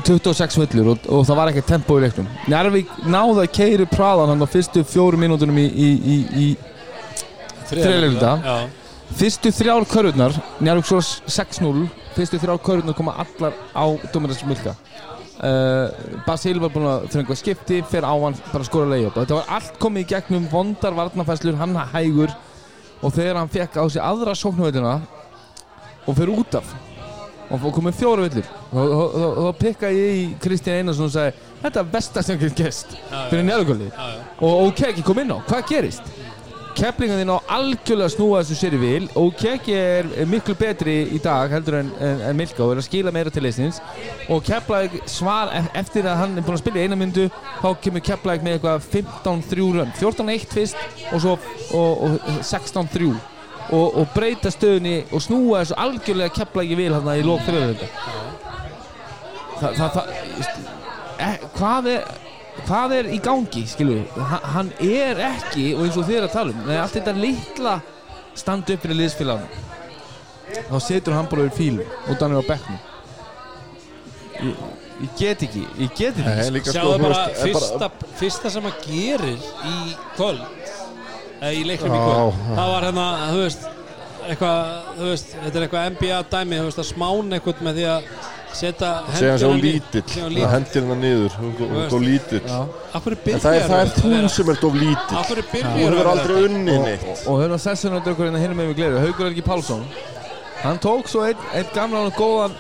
[0.07, 2.27] 26 völlur og, og það var ekki tempo í leiknum.
[2.51, 6.49] Nærvík náði að keiri praðan hann á fyrstu fjóru mínútunum í, í, í, í
[8.47, 8.57] Já,
[9.19, 14.77] fyrstu þrjár körurnar Njarvík svo 6-0 fyrstu þrjár körurnar koma allar á Dominas Milka.
[15.37, 15.91] Uh,
[16.25, 19.51] Basil var búinn að þröngu að skipti fyrir á hann bara skora leiðjöp þetta var
[19.59, 22.33] allt komið í gegnum vondar varnafæslur hann hægur.
[23.05, 25.01] Og þegar hann fekk á sig aðra sóknuvöldina
[26.07, 26.71] og fyrir út af
[27.51, 28.53] og komið fjóru villur.
[28.73, 33.29] Og þá pikka ég í Kristján Einarsson og sagði þetta er besta sem getur já.
[33.31, 33.45] fyrir
[33.91, 34.07] já.
[34.41, 36.15] og Okeki kom inn á, hvað gerist?
[36.77, 39.07] Keflingan þín á algjörlega snúa þessu sér í vil.
[39.17, 43.13] Okeki er, miklu betri í dag heldur en, en, en Milka og er að skila
[43.15, 43.81] meira til leysnins
[44.29, 47.31] og Keflæk svar e- eftir að hann er búinn að spila í eina myndu
[47.63, 51.39] þá kemur Keflæk með eitthvað 15-3 run 14-1 fyrst og svo
[51.73, 53.15] og, og 16-3
[53.71, 57.91] og, og breyta stöðunni og snúa þessu algjörlega Keflæk í vil hann í lók fyrirhundu
[59.57, 60.09] Þa, það, það,
[61.17, 62.09] e, hvað er
[62.67, 66.35] hvað er í gangi, skilju hann, hann er ekki, og eins og þið er að
[66.35, 67.79] tala um nei, allt þetta litla
[68.37, 69.65] standa upp fyrir liðsfélagunum
[70.67, 72.83] þá setur hann bara yfir fílu og þannig á bekknum.
[74.37, 74.61] Ég,
[75.03, 76.61] ég get ekki ég get ekki.
[76.61, 79.77] Sko, Sjáðu þú bara er fyrsta, fyrsta sem að gerir í
[80.17, 80.45] kvöld
[81.43, 82.41] í leiknum í kvöld.
[82.57, 83.69] Það var hérna, þú veist
[84.27, 84.63] eitthvað,
[84.97, 88.09] þú veist, þetta er eitthvað NBA dæmi, þú veist, að smán eitthvað með því að
[88.57, 92.43] setja hann hendina hann það hennar niður er svo lítill.
[92.97, 95.19] Af hverju en það er, það er að vera- sem ert of lítill.
[95.21, 97.05] Af hverju þú byrjar hefur að aldrei og, neitt.
[97.05, 99.85] og, og hérna sessun og draugur hérna hinum með við gleru Haugur Helgi Pálsson
[100.63, 102.55] hann tók svo einn ein gamlan og góðan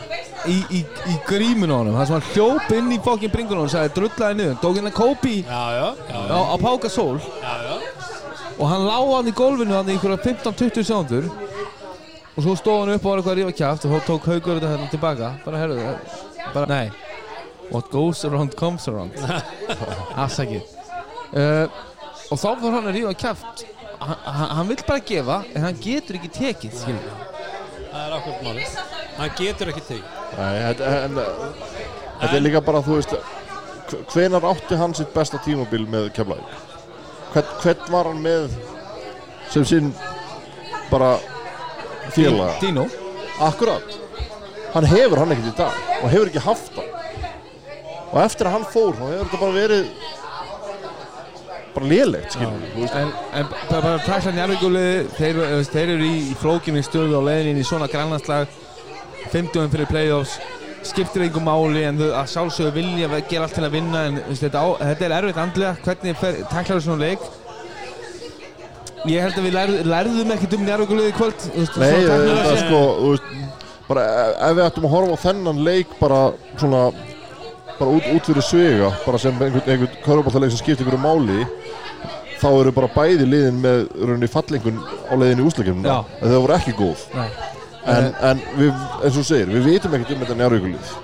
[0.47, 1.97] í, í, í grímun á honum.
[1.97, 4.93] Það sem hann hljóp inn í fokkin bringun á honum sagði drullaði niður, tók hérna
[4.95, 7.76] Kobe Já, já, já, á, á Páka Sól já, já.
[8.59, 11.27] Og hann lá hann í gólfinu hann í einhverja 15-20 sekundur
[12.37, 14.59] og svo stóð hann upp og var eitthvað að rífa kjáft og þá tók Haugur
[14.59, 15.31] þetta hérna tilbaka.
[15.45, 15.77] Bara herru
[16.55, 16.91] bara nei.
[17.71, 19.17] What goes around comes around.
[20.25, 20.63] Afsakið
[21.35, 21.67] uh,
[22.31, 23.65] og þá fór hann að rífa kjáft
[24.01, 27.25] hann, hann vill bara gefa en hann getur ekki tekið skilur
[27.97, 28.73] Það er akkurat málið.
[29.17, 29.99] Hann getur ekki
[30.37, 31.21] Nei, þetta, en,
[32.21, 36.66] þetta er líka bara, þú veist hv- hvenær átti hann sitt besta tímabil með Keflavík?
[37.37, 38.53] Hvern, hvern var hann með
[39.53, 39.91] sem sinn
[40.89, 41.19] bara
[42.15, 42.55] félaga?
[42.63, 42.87] Dino.
[43.45, 43.97] Akkurat.
[44.73, 46.89] Hann hefur hann ekkert í dag og hefur ekki haft hann.
[48.07, 49.91] Og eftir að hann fór þá hefur þetta bara verið
[51.77, 55.41] bara lélegt, en, en bara, tækla njárvíkuliði þeir,
[55.75, 58.49] þeir eru í, flókinni stöðu á leiðinni í svona grannlandslag.
[59.29, 60.39] 50 fyrir playoffs
[60.91, 64.21] skiptir einhver máli en þau að sjálfsögðu vilja ve- gera allt til að vinna en
[64.23, 67.27] þú veist, þetta, á, þetta er erfitt andlega hvernig fer, tæklar svona leik
[69.07, 72.17] ég held að við lærð, lærðum ekkert um njárvíkuliði í kvöld þú veist, Nei, þetta
[72.17, 72.63] er séð.
[72.65, 73.29] sko, þú veist,
[73.87, 74.07] bara
[74.49, 76.21] ef við ættum að horfa á þennan leik bara
[76.59, 76.81] svona,
[77.79, 81.47] bara út, út fyrir svega, bara sem einhvern, einhvern körfbóltaleik sem skiptir einhverju máli,
[82.41, 86.19] þá eru bara bæði liðin með rauninni fallengun á leiðin í úslakefnuna, Já.
[86.21, 87.07] en það voru ekki góð.
[87.15, 87.29] Nei.
[87.87, 90.95] En, en við, eins og þú segir, við vitum ekkert um þetta njárvíkulið.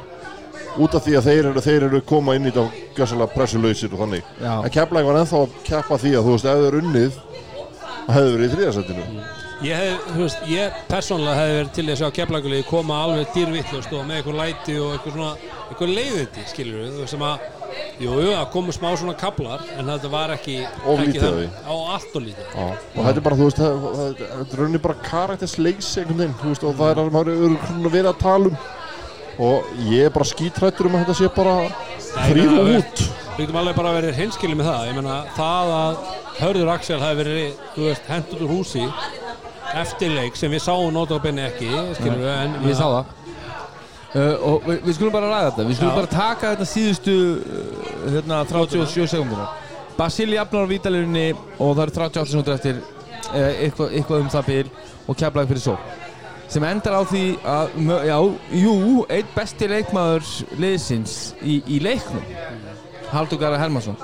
[0.83, 4.03] Út af því að þeir eru, þeir eru koma inn í þetta gjössalega pressulausir og
[4.03, 4.33] þannig.
[4.41, 4.53] Já.
[4.57, 7.21] En Keflæk var ennþá að keppa því að þú veist, ef þau eru unnið,
[8.07, 9.07] það hefur verið í þriðasettinu.
[9.63, 13.93] Ég hef, þú veist, ég persónulega hefði verið til í að keflagulegði koma alveg dýrvittlust
[13.95, 17.45] og með eitthvað læti og eitthvað svona, eitthvað leiðindi, skilur við, þú veist, sem að,
[18.01, 21.51] jú, jú, að komu smá svona kaplar, en þetta var ekki, Of ekki lítið þannig.
[21.69, 22.47] á allt og lítið.
[22.55, 26.19] Já, og þetta er bara, þú veist, það- það- þetta er rauninni bara karaktersleis einhvern
[26.23, 28.57] veginn, þú veist, og það er að maður eru svona verið að tala um
[29.39, 31.55] og ég er bara skítrættur um að þetta sé bara
[32.35, 33.05] meina, út.
[33.33, 35.97] Við getum alveg bara verið hinskilið með það, ég meina, það að
[36.43, 38.85] Hörður Axel hafi verið, þú veist, hent út úr húsi
[39.75, 43.05] eftir leik sem við sáum notabenni ekki, skilur við, en Ég sá það
[44.15, 45.67] uh, og við, við skulum bara ræða þetta.
[45.69, 45.99] Við skulum Já.
[46.01, 49.49] bara taka þetta síðustu uh, hérna, 37 sekundina
[49.97, 51.27] Basili jafnar á vítalirunni
[51.59, 54.65] og það eru 38 sekundur eftir uh, eitthvað, eitthvað um það bil
[55.07, 55.77] og keflaði fyrir svo
[56.53, 58.17] sem endar á því að já,
[58.61, 58.75] jú,
[59.09, 60.27] einn besti leikmaður
[60.61, 62.25] liðsins í, í leiknum
[63.13, 63.97] Haldur Gara Hermansson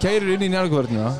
[0.00, 1.14] keirir inn í njárgvörðina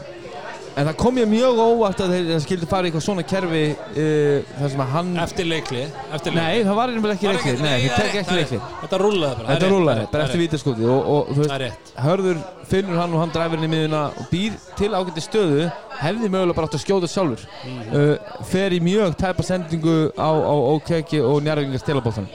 [0.76, 4.52] en það kom ég mjög óvart að þeir skildi fara í eitthvað svona kerfi uh,
[4.60, 5.80] þar sem að hann eftir leikli,
[6.14, 6.66] eftir Nei, leikli.
[6.68, 8.40] það var einhverjum ekki Var leikli ekki- Nei, nei, þeir tek nei, ekki nei.
[8.40, 9.46] leikli Þetta rúlaði bara.
[9.48, 11.92] það Þetta rúlaði, það bara eftir vítaskoti og, og þú Það veist.
[12.06, 15.66] Hörður finnur hann og hann dræfir inn í miðuna og býr til ágætti stöðu
[16.00, 18.14] hefði mögulega bara átt að skjóta sjálfur uh,
[18.52, 22.30] fer í mjög tæpa sendingu á, á Ókeki og Njarðvíkingars telabóttan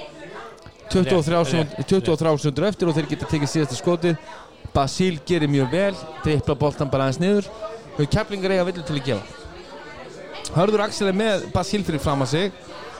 [0.91, 4.19] 23 Rétt, sekúnd- rétt, 23 sekundur eftir og þeir geta tekið síðasta skotið
[4.76, 5.95] Basíl gerir mjög vel
[6.26, 7.48] drippla boltan bara aðeins niður
[7.96, 9.42] og keflingar eiga villu til að gefa.
[10.56, 12.54] Hörður Axel er með Basíl fyrir fram að sig.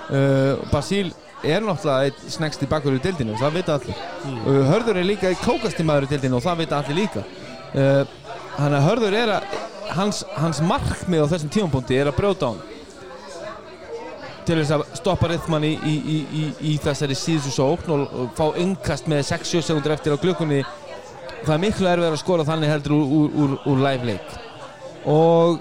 [0.10, 1.12] Uh, Basíl
[1.46, 4.04] er náttúrulega einn snegst í bakverðu í deildinu, það vita allir.
[4.26, 7.26] Uh, Hörður er líka í klókasti maður í deildinu og það vita allir líka.
[7.76, 8.06] Uh,
[8.56, 9.56] Þannig að Hörður er að
[9.98, 12.64] hans, hans markmið á þessum tímapunkti er að brjóta á hann.
[14.46, 18.60] Til þess að stoppa rithmann í, í, í, í, þessari síðustu sókn og, og fá
[18.62, 20.62] yngkast með 6-7 sekundur eftir á klukkunni.
[21.42, 24.45] Það er miklu erfið að skora þannig heldur úr, úr, úr, úr live leik
[25.06, 25.60] og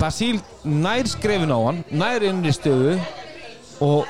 [0.00, 2.98] Basíl nær skrefin á hann nær innri stöðu.
[3.80, 4.06] Og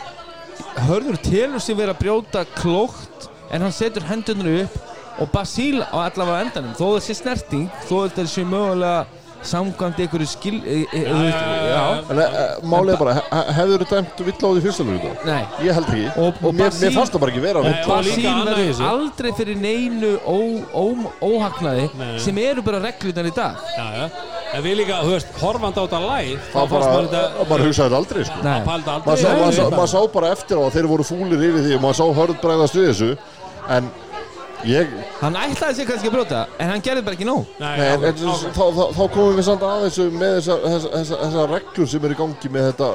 [0.87, 4.81] Hörður telur sig vera að brjóta klókt en hann setur hendurnar upp.
[5.21, 6.75] Og Basíl á allavega endanum.
[6.77, 9.07] Þó það sé snerting, þó þetta sé mögulega
[9.47, 11.83] samkvæmt einhverju skil e, e, já.
[12.11, 15.27] En uh, málið er bara, he hefur þú dæmt vill á því fyrsta lögu þetta?
[15.29, 16.07] Nei, Ég held ekki.
[16.25, 20.13] Og- og mér, mér fannst það bara ekki vera Basíl í verður aldrei fyrir neinu
[20.27, 20.39] ó,
[20.75, 20.85] ó,
[21.31, 22.19] óhagnaði Nei.
[22.27, 23.63] sem eru bara reglunar í dag.
[23.77, 24.09] Já, já.
[24.55, 27.47] En við líka, þú veist, horfandi á þetta live þá Það fannst bara, maður þetta
[27.51, 28.61] maður hugsaði þetta aldrei sko Nei.
[28.67, 31.45] Maður aldrei sá, maður, sá, Nei, maður sá bara eftir á að þeir voru fúlir
[31.49, 33.11] yfir því og maður sá hörð bregðast við þessu
[33.77, 33.91] en
[34.67, 37.87] ég Hann ætlaði sig kannski að brjóta en hann gerði bara ekki nóg Nei, nei,
[37.91, 38.49] en, en, ákveð.
[38.57, 42.07] þá, þá, þá komum við samt að þessu með þessar þessa, þessa, þessa reglur sem
[42.09, 42.91] eru í gangi með þetta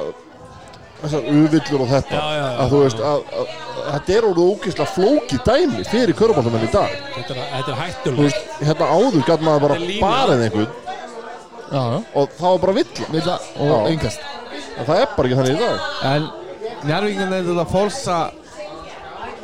[1.02, 2.58] þessar uvillur og þetta Já, já, já.
[2.62, 6.72] að þú veist að, að, að þetta er orðið ógeðslega flókið dæmi fyrir körbáltamenn í
[6.72, 9.92] dag Þetta er- þetta er þú hættulegt veist, hérna áður gæti maður bara Þetta er
[9.92, 10.12] lína.
[10.12, 10.70] barið einhvern
[11.72, 14.30] Já, já og það var bara villa Villa og yngast
[14.78, 15.90] en það er bara ekki þannig í dag.
[16.12, 16.30] En
[16.88, 18.16] njárvíkinn er þetta fólsa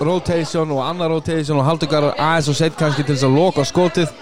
[0.00, 4.12] rotation og annar rotation og haldugar aðeins og sett kannski til þess að loka skotið.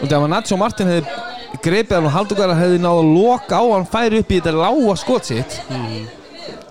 [0.00, 3.88] Og þegar Nacho Martin hefði greipið hann og haldugar hefði náðu að loka á hann
[3.92, 5.58] færi upp í þetta lága skot sitt.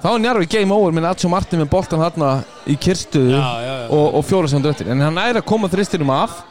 [0.02, 2.32] Þá er Njarvík game over með Nacho Martin með boltan þarna
[2.66, 3.90] í kyrstuðu Já, já, já.
[3.94, 6.42] og, og fjóra sem dröttir en hann næri að koma þristinum af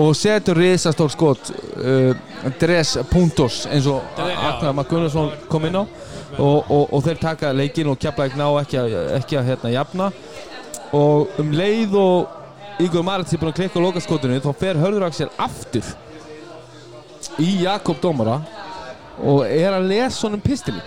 [0.00, 2.14] og setur risastór skot uh,
[2.60, 4.02] Dres Puntos eins og.
[4.18, 5.84] Agnar Magnusson kom inn á.
[6.34, 9.70] Og, og, og þeir taka leikinn og kepla ekki ná ekki að, ekki að hérna,
[9.76, 10.08] jafna.
[10.94, 12.40] Og um leið og
[12.82, 15.86] Ígur Marit sé búin að klikka á lokaskotinu þá fer Hörður Axel aftur
[17.38, 18.40] í Jakob Dómara
[19.22, 20.82] og er að lesa honum pistili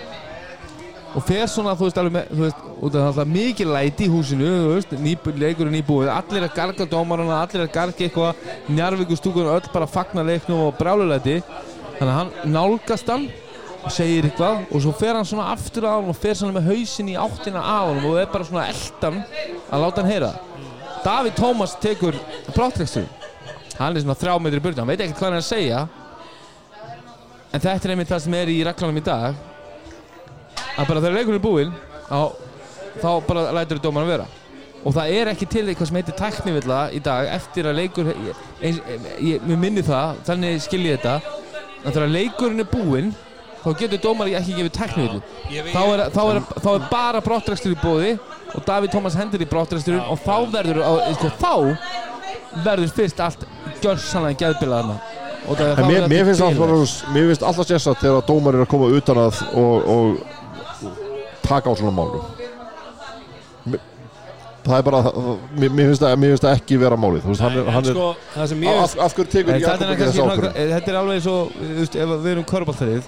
[1.18, 4.06] og fer svona, þú veist, alveg með, þú veist, af það er alltaf mikið læti
[4.06, 8.44] í húsinu, þú veist, nýbú, leikurinn nýbúið, allir að garga dómarana, allir að garga eitthvað,
[8.70, 11.40] njarvíku stúkunum öll bara að fagna leiknum og brálulæti,
[11.98, 13.26] þannig að hann nálgast hann
[13.82, 16.70] og segir eitthvað og svo fer hann svona aftur á hann og fer svona með
[16.70, 20.32] hausinn í áttina á hann og er bara svona eldan að láta hann heyra.
[21.06, 22.18] Davíð Tómas tekur
[22.54, 23.10] bráttrekstur,
[23.80, 25.86] hann er svona þrjá metri burti, hann veit ekkert hvað hann er að segja,
[27.50, 29.46] en þetta er einmitt það sem er í reglanum í dag,
[30.78, 31.72] að bara þegar leikurinn er búinn
[33.02, 34.28] þá bara lætur dómarinn vera.
[34.88, 38.42] Og það er ekki til eitthvað sem heitir tæknivilla í dag eftir að leikur ég,
[39.60, 41.18] minni það, þannig skil ég þetta
[41.84, 43.10] að þegar leikurinn er búinn
[43.64, 44.74] þá getur dómarinn ekki gefið
[45.66, 48.14] veit- þá er, þá, er, þá er bara brottrækstur í bóði
[48.56, 53.44] og Davíð Tómas hendur í brottræksturinn og þá verður á, sko, þá verður fyrst allt
[53.84, 54.98] gjörsanlega geðbilaðarna
[55.60, 59.42] það er En mér, mér finnst alltaf, sérstætt þegar dómar eru að koma utan að
[59.52, 60.37] og, og
[61.48, 62.24] taka á svona málum.
[64.68, 65.00] Það er bara
[65.56, 66.04] mér, mér, finnst
[66.44, 67.24] það, ekki vera málið.
[67.30, 68.08] Veist, hann er, En hann er sko,
[68.52, 70.58] sem ég af, af hverju er, Jakob þess svona- ákvörðun?
[70.74, 71.38] þetta er alveg svo,
[71.80, 73.08] veist, ef við erum körbáltarið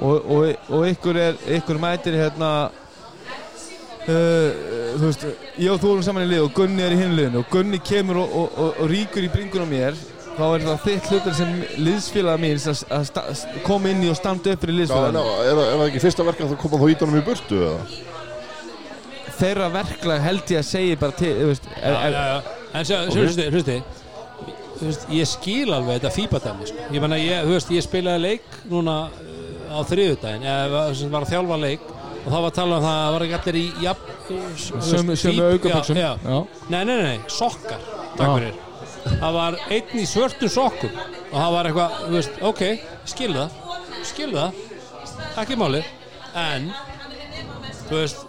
[0.00, 2.50] og, og, og ykkur, er, ykkur mætir hérna
[4.08, 4.50] uh,
[4.98, 5.26] þú veist,
[5.58, 7.80] ég og þú erum saman í lið og Gunni er í hinn liðinu og Gunni
[7.84, 9.98] kemur og, og, og, og ríkur í bringun á mér
[10.38, 14.62] þá er það þitt hlutur sem liðsfélaga mín að, koma inn í og standa upp
[14.64, 17.24] fyrir Já, en liðsfélaga er, það- er ekki fyrsta verkan þá koma þá ítunum í
[17.26, 18.06] burtu eða?
[19.38, 22.56] þeirra verklag held ég að segja bara til, þú veist, er, er, já, já.
[22.78, 23.18] En sjá, Ok.
[23.22, 23.76] hlusti, hlusti
[25.18, 26.88] ég skil alveg þetta fíbadæmi sko.
[26.94, 31.88] ég, ég, ég spilaði leik núna uh, á þriðudaginn eða sem var að þjálfa leik
[31.88, 34.14] og það var að tala um það að það var ekki allir í jafn,
[34.86, 35.18] sömu,
[35.98, 36.38] já.
[36.68, 37.82] Nei, nei, nei, nei, sokkar
[38.18, 38.67] Takk fyrir
[39.06, 41.02] Það var einn í svörtum sokkum.
[41.28, 42.62] Og það var eitthvað, þú veist, ok
[43.08, 43.58] skil það,
[44.06, 45.82] skil það ekki máli
[46.38, 46.70] en
[47.88, 48.24] þú veist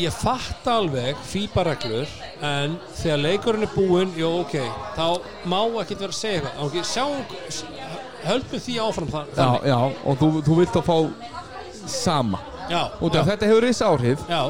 [0.00, 2.08] ég fatt alveg fíbareglur
[2.42, 4.56] en þegar leikurinn er búinn jú, ok,
[4.96, 5.04] þá
[5.52, 6.62] má ekki vera að segja eitthvað.
[6.64, 7.04] Ok, sjá,
[8.24, 9.76] höldum því áfram það, já, já,
[10.08, 10.96] og þú, þú vilt að fá
[11.92, 12.40] sama.
[12.70, 14.42] Já, og já, þetta hefur reys áhrif já,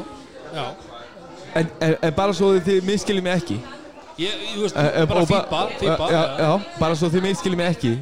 [0.53, 0.65] já.
[1.53, 3.57] En, en, en bara svo þið miskiljið mig ekki
[4.17, 7.57] Ég, ég veist, Eh, eh, bara ba- fíba, fíba já, já, bara svo þið miskiljið
[7.57, 7.93] mig ekki.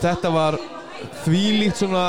[0.00, 0.58] Þetta var
[1.24, 2.06] þvílíkt svona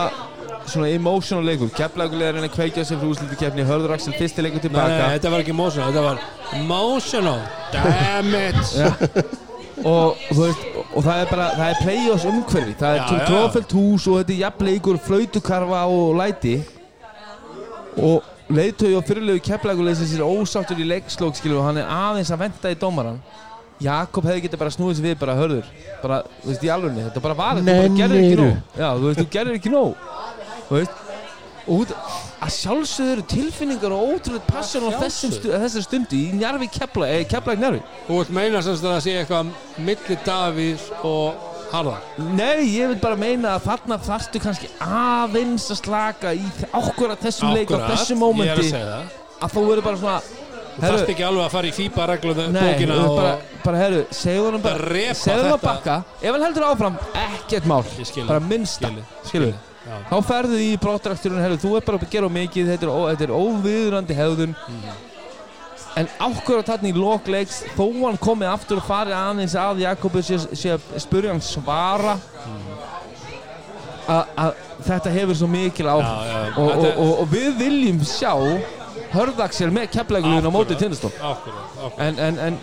[0.68, 1.70] svona emotional leikur.
[1.72, 4.70] Keflagulega er henni að kveikja sig frá úslutu kefni Hörður Axel fyrsti leikur Nei, nei,
[4.70, 6.20] tilbaka þetta var ekki emotional, þetta var
[6.54, 7.40] emotional.
[7.72, 9.36] Damn it.
[9.88, 10.64] Og þú veist
[10.98, 12.74] og það er bara, það er play-offs umhverfi.
[12.80, 16.56] Það er trófælt hús og þetta er jafnleikur flautukarfa og læti.
[17.98, 22.32] Og leiðtögi og fyrirlegu keflagulega sem sér ósáttur í leikslók skilur og hann er aðeins
[22.32, 23.20] að venda í dómaran
[23.84, 25.68] Jakob hefði getið bara snúið sér við bara hörður
[26.02, 28.56] bara, þú veist, í alvegni, þetta bara var þetta bara gerðir ekki nóg.
[28.74, 30.08] já, þú veist, þú gerðir ekki nóg.
[30.68, 31.04] Þú veist
[31.78, 31.94] út,
[32.42, 37.10] að sjálfsögðu eru tilfinningar og ótrúlega passion á þessum stu, þessari stundu í Njarvi kefla,
[37.12, 39.54] eða kefla ekki Njarvi Þú vilt meina sem sagt að það sé eitthvað
[39.90, 45.80] milli Davís og Harðar Nei, ég vil bara meina að þarna þarftu kannski aðeins að
[45.82, 48.70] slaka í ákvörða þessum leik á þessum Ég mómenti.
[48.78, 50.46] að að þú verður bara svona
[50.78, 53.32] Þú þarft ekki alveg að fara í FIBA-reglum Nei, bókina og bara,
[53.64, 57.82] bara herru, segðu hann bara segðu hann að bakka, ef hann heldur áfram ekkert mál,
[58.28, 58.92] bara minnsta.
[59.26, 59.56] Skilur
[59.88, 59.98] Já.
[60.12, 64.54] þá ferðu í brottrækturinn, herru, þú er bara að gera mikið, þetta er, óviðurandi hefðun
[65.98, 70.38] en ákveður þarna í lokleiks þó hann komið aftur og farið aðeins að Jakobu sé,
[70.54, 72.18] sé að spurja hann svara.
[74.08, 76.08] Að- að þetta hefur svo mikil áhrif.
[76.08, 78.32] Já, já, og, og, og, og við viljum sjá
[79.12, 80.80] hörðaksel með keppleikulegin á móti Akkúrat.
[80.84, 82.00] tindastól Akkurat, akkurat.
[82.06, 82.60] en, en, en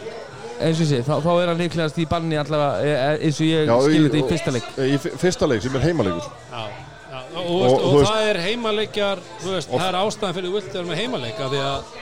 [0.65, 4.09] eins og sé, þá, þá er hann líklegast í banni allavega eins og ég skilir
[4.09, 4.73] þetta í fyrsta leik.
[4.79, 6.31] Í fyrsta leik sem er heimalegur.
[6.49, 6.65] Já,
[7.13, 10.57] já, og, og, og, veist- það er heimaleikjar, þú veist, það er ástæðan fyrir þú
[10.61, 11.93] vilt vera með heimaleik af því að,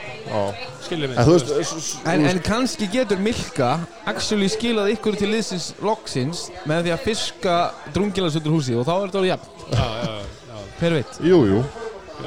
[2.05, 3.71] En en, kannski getur Milka
[4.09, 7.57] actually skilað ykkur til liðsins loksins með því að fiska
[7.95, 10.61] drungilas undir húsi og þá er þetta orðið jafn já, já, já, já.
[10.79, 11.19] hver veit?
[11.31, 11.59] Jú, jú,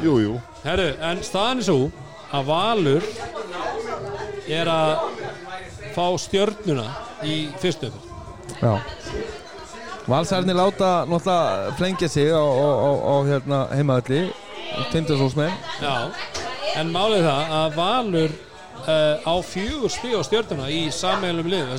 [0.05, 0.37] jú, jú.
[0.67, 1.81] Herru, en staðan er svo
[2.37, 3.09] að Valur
[4.47, 4.93] er að
[5.97, 6.87] fá stjörnuna
[7.25, 8.13] í fyrstu umferð.
[8.61, 8.75] Já.
[10.07, 14.21] Valsarnir láta náttúrulega flengja sig á, á, á, á hérna heimaðalli
[14.93, 15.51] Tindasólsmenn
[15.83, 16.11] Já,
[16.81, 18.37] en málið er það að Valur
[18.85, 21.75] uh, á fjögur stíg á stjörnuna í sammeilum lið,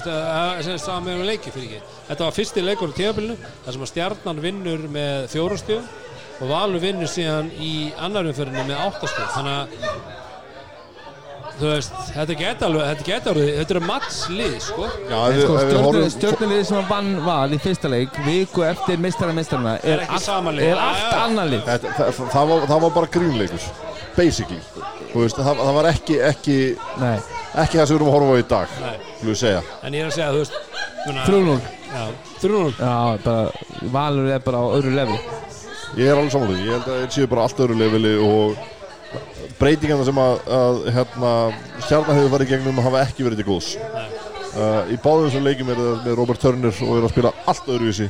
[0.81, 1.95] sammeilum leiki fyrir ekki.
[2.09, 5.89] Þetta var fyrsti leikur á tíðabilinu, þar sem að stjarnan vinnur með fjórum stígum
[6.37, 9.33] og Valur vinnur síðan í annar umferðinu með áttastíg.
[9.33, 10.15] Þannig að
[11.57, 14.89] þú veist, þetta geta alveg, þetta geta alveg, þetta eru matslið, sko.
[15.41, 15.55] Sko
[16.13, 20.29] stjórnulegði sem hann vann val í fyrsta leik viku eftir mistara mistarana er, allt,
[20.61, 23.69] er allt annar lið Þetta, það, það, var, það var bara grínleikur
[24.17, 24.59] Basically.
[25.13, 26.55] Þú veist, það, það var ekki, ekki
[26.99, 27.17] Nei,
[27.63, 28.77] ekki það sem við erum að horfa á í dag
[29.87, 30.57] En ég er að segja, þú veist,
[31.05, 32.05] svona- 3-0 Já,
[32.41, 32.71] 3-0.
[32.77, 33.51] Já, bara,
[33.93, 35.19] Valur er bara á öðru level.
[35.97, 38.57] Ég er alveg samanlega, ég held að þeir séu bara allt öðru leveli og
[39.57, 41.31] breytingarna sem að, að hérna,
[41.85, 43.69] stjarnar hefur farið í gegnum hafa ekki verið til góðs.
[44.57, 47.71] Uh, Í báðum þessum leikjum er það með Robert Turner og er að spila allt
[47.71, 48.09] öðruvísi.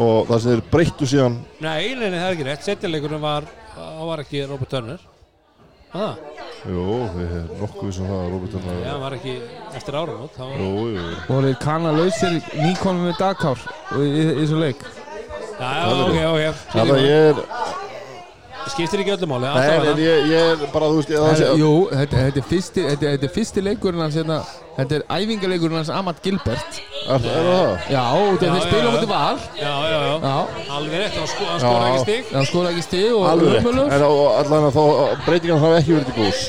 [0.00, 2.66] Og það sem þeir breyttu síðan Nei, nei, nei, það er ekki rétt.
[2.66, 5.06] Setjarleikurinn var, það var ekki Robert Turner.
[5.90, 6.18] Það,
[6.70, 6.82] Jú,
[7.16, 9.32] við erum nokkuð sem það að Robert Turner já, hann var ekki
[9.78, 10.34] eftir áramót.
[10.36, 13.62] Það var, Jú, jú, jú og þeir kanna lausir nýkonum með dagkár
[13.96, 16.60] í, þessu leik já, já, ok, ok.
[16.76, 17.42] Þannig að ég er,
[18.70, 19.50] Skiptir ekki öllu máli.
[19.50, 22.50] nei, ég, ég er bara, þú veist, ég, það Herra, sé Jú, þetta, þetta, er
[22.54, 24.40] fyrsti, þetta, þetta er fyrsti leikurinn hans hérna,
[24.80, 26.78] Þetta er æfingaleikurinn hans Amat Gilbert.
[27.04, 27.88] Er, er það það?
[27.92, 28.04] Já,
[28.40, 29.40] þeir já, spila á móti val.
[29.58, 30.14] Já, já, já.
[30.24, 30.36] Já,
[30.76, 32.30] Alveg rétt, hann, skora ekki stig.
[32.36, 34.84] hann skora ekki stig og Alveg rétt, en allan að þá
[35.26, 36.42] breytingarna hafa ekki verið til góðs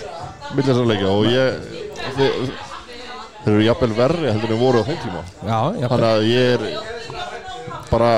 [0.92, 1.60] leikja og ég
[2.18, 2.54] þeir,
[3.48, 5.26] eru jafnvel verri heldur en voru á þeim tíma.
[5.42, 6.66] Já, já, þannig að ég er
[7.92, 8.14] bara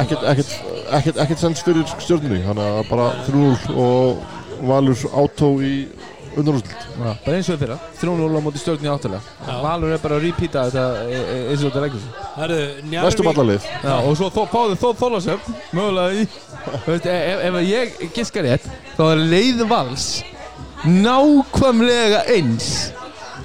[0.00, 0.52] ekkert, ekkert,
[0.98, 4.22] ekkert, ekkert sens fyrir stjórnunni þannig að bara 3-0 og
[4.62, 5.72] Valur átó í
[6.38, 7.76] undanúslitt já, bara eins og fyrra.
[8.00, 9.34] 3-0 á móti stjórn í áttalega.
[9.64, 11.82] Valur er bara að repeata þetta e- e- eins og þetta
[12.88, 16.26] Njarvík, allalið Já, og svo fáðu þó Þólasöfn mögulega í
[16.86, 20.06] e- ef, ef ég giskar rétt þá er leið vals
[20.86, 22.70] nákvæmlega eins.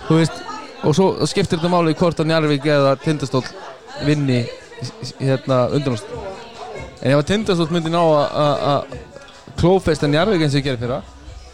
[0.07, 0.43] Þú veist
[0.85, 3.45] og svo skiptir þetta máli hvort að Njarvík eða Tindastóll
[4.05, 4.43] vinni
[5.17, 6.05] hérna undanúst
[7.01, 8.97] en ef að Tindastóll myndi ná að- að að
[9.57, 11.01] klófesta Njarvík eins og ég gerir fyrra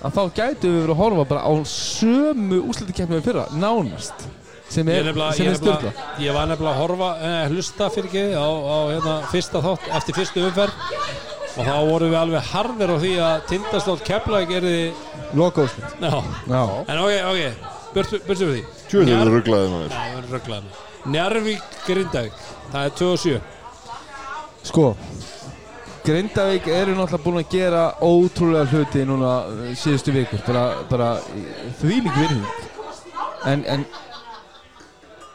[0.03, 4.25] að þá gætu við verið að horfa bara á sömu úslítikeppni við fyrra nánast
[4.73, 8.23] sem er, er er er styrla ég var nefnilega að horfa, eh, hlusta fyrir ekki
[8.35, 10.73] á, á hérna, fyrsta þátt eftir fyrstu umferð
[11.53, 14.03] og þá vorum við alveg harðir á því að Tindastótt
[14.57, 14.63] er
[15.63, 16.63] úrslit já, Já.
[16.87, 17.41] en ok, ok,
[17.93, 18.63] burtu við því.
[18.89, 19.31] Tjóðið eru
[20.31, 20.63] rugglaðið.
[21.05, 22.33] Njarvík Grindavík,
[22.71, 23.41] það er 2-7.
[24.63, 24.95] Sko
[26.03, 31.13] Grindavík eru náttúrulega búin að gera ótrúlega hluti núna uh, síðustu vikur bara, bara
[31.79, 32.49] þvílík virðing
[33.47, 33.85] en, en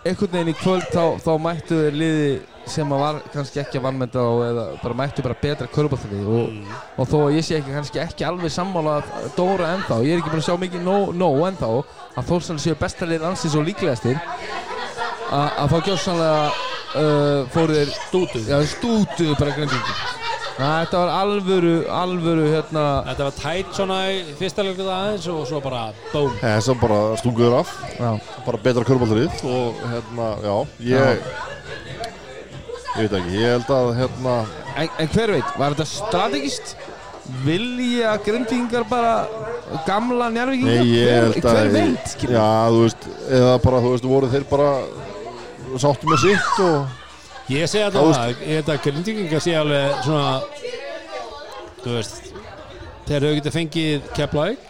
[0.05, 2.29] einhvern veginn í kvöld þá, þá mættu þeir liði
[2.69, 6.77] sem að var kannski ekki að vannmenda og eða bara mættu bara betra körbáttalið og,
[7.01, 10.21] og þó að ég sé ekki kannski ekki alveg sammála að Dóra ennþá, ég er
[10.21, 13.65] ekki búin að sjá mikið nóg no, no ennþá að Þórsson séu bestalið ansins og
[13.71, 14.21] líklegastir
[15.33, 18.45] að þá gjóðsannlega uh, fóru þeir Stútu.
[18.49, 20.28] Já, stútuðu bara grindingi
[20.59, 25.61] Þetta var alvöru, alvöru hérna Þetta var tætt svona í fyrsta leikur aðeins og svo
[25.63, 26.33] bara bóm.
[26.41, 28.09] Þess að bara stunguður af Já,
[28.47, 30.57] bara betra körbáltarið og hérna, já,
[30.89, 31.23] ég
[32.99, 34.37] ég veit ekki, ég held að hérna,
[34.75, 36.73] en, en hver veit, var þetta strategist?
[37.45, 39.29] Vilja grindingar bara
[39.87, 40.81] gamla njárvíkingar?
[40.81, 43.07] nei, ég held að hver veit, já, þú veist,
[43.39, 44.71] eða bara, þú veist, voru þeir bara
[45.79, 47.05] sáttu með sitt og
[47.49, 50.33] Ég segi Já, alltaf það, ég held að grindingingar sé alveg svona,
[51.81, 52.19] þú veist,
[53.09, 54.67] þeir eru getið fengið Keflavík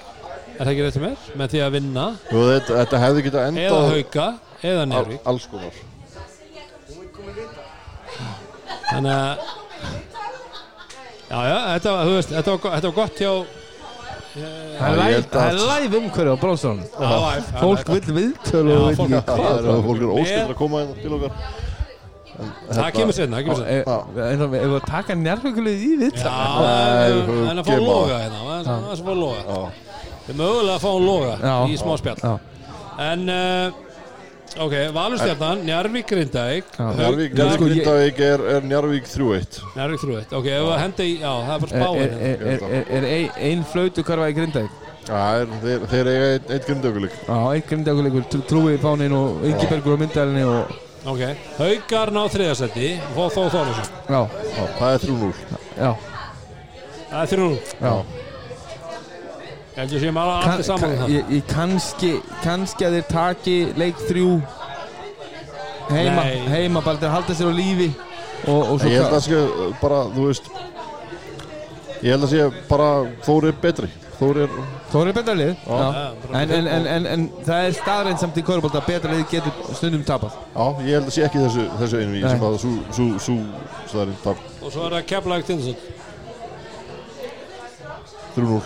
[0.58, 1.26] Er það ekki rétt með?
[1.38, 2.04] Með því að vinna?
[2.34, 4.24] Og þetta, þetta hefði getað eða endað hauka
[4.68, 5.76] eða al, Njárvík alls konar.
[8.88, 9.54] Þannig að
[11.28, 13.32] Já, já, þetta, var- þú veist, þetta, var, þetta var gott hjá
[14.38, 16.38] Það er að- það er live umhverju á
[16.98, 21.12] já, Fólk vill viðtölu og fólk- ekki er fólk er Með- að koma hérna til
[21.18, 21.32] okkar
[22.38, 23.48] Það hérna- það kemur setna Ef
[24.14, 27.10] við erum að taka njárvíkulegið í Nei,
[27.50, 29.02] en að fá loga hérna Það er.
[30.28, 31.34] Það er mögulega að fá loga
[31.72, 32.38] í smá spjall.
[32.98, 33.70] En, uh,
[34.64, 36.72] ok, Valurstjarnan, Njarvík Grindavík.
[36.76, 41.30] Njarvík, sko, Grindavík er, er Njarvík 3-1 Njarvík 3-1 Ok, ef við hendi í, já,
[41.46, 44.36] það er bara Er, spáin er, er, er, er, er ein, ein flautu karfa í
[44.36, 44.82] Grindavík?
[45.08, 49.96] Já, er, þeir, þeir eiga eitt, eitt Grindavíkuleik Já, einn Grindavíkuleikur, Trúi Fánin og Ingibergur
[49.96, 50.76] á myndælinni og
[51.06, 51.20] Ok,
[51.58, 54.22] Haukar ná þriðasetti Fó Þó Þólasson Já,
[54.56, 55.28] Já, það er 3-0
[55.78, 55.90] já,
[57.08, 57.92] Það er 3-0 já.
[59.78, 62.10] Ég held ég ég, ég kannski,
[62.42, 64.32] kannski að þeir taki leik þrjú
[65.92, 66.40] heima, Nei.
[66.50, 67.86] heima bara að halda sér á lífi
[68.48, 69.44] og, og svo Ég held að sé
[69.78, 70.50] bara, þú veist
[72.02, 72.90] Ég held að sé bara
[73.26, 73.88] Þóri er betri.
[74.18, 75.50] Þóri er Þóri er betra lið.
[75.68, 75.78] Já.
[75.78, 75.80] Já,
[76.22, 79.24] bara En, en, en, en, en það er staðrænt samt í Körbólta að betra lið
[79.34, 80.38] getur stundum tapað.
[80.54, 82.30] Já, ég held að sé ekki þessu, þessu einu í Nei.
[82.32, 83.36] sem að sú, sú, sú
[83.90, 85.76] staðarinn tap Og svo er það Keflag Tindarsson
[88.36, 88.60] 3-0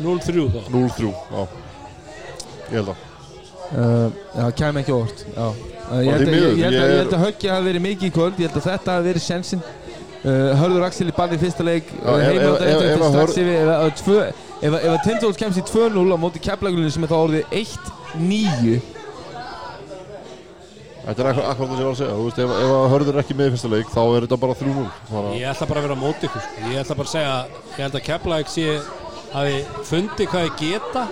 [0.00, 0.60] 0-3 þá.
[0.74, 1.42] 0-3, já.
[2.64, 3.02] Ég held að.
[3.74, 5.46] Uh, Já, kæm ekki óvart Já.
[5.48, 7.66] Ég, held að, ég, miður, ég, held að, ég ég er- held að höggja hafi
[7.70, 9.70] verið mikið í kvöld Ég held að þetta hafi verið sjensin uh,
[10.24, 13.98] Hörður Axel í balli í fyrsta leik ef- eftir ef að strax yfir ef, ef,
[14.00, 14.20] tvö,
[14.64, 18.78] ef, að Tindóls kemst í 2-0 á móti keflagulinu sem er þá orðið 1-9
[21.04, 22.14] Þetta er akkur, akkur það sem ég var að segja.
[22.16, 24.54] Þú veist, ef, ef að hörður ekki með í fyrsta leik þá er þetta bara
[24.60, 26.62] 3-0 Þannig að Ég ætla bara að vera á móti ykkur sko.
[26.70, 27.34] Ég ætla bara að segja
[27.74, 28.64] Ég held að Keflag sé
[29.34, 29.58] hafi
[29.90, 31.02] fundið hvað þið geta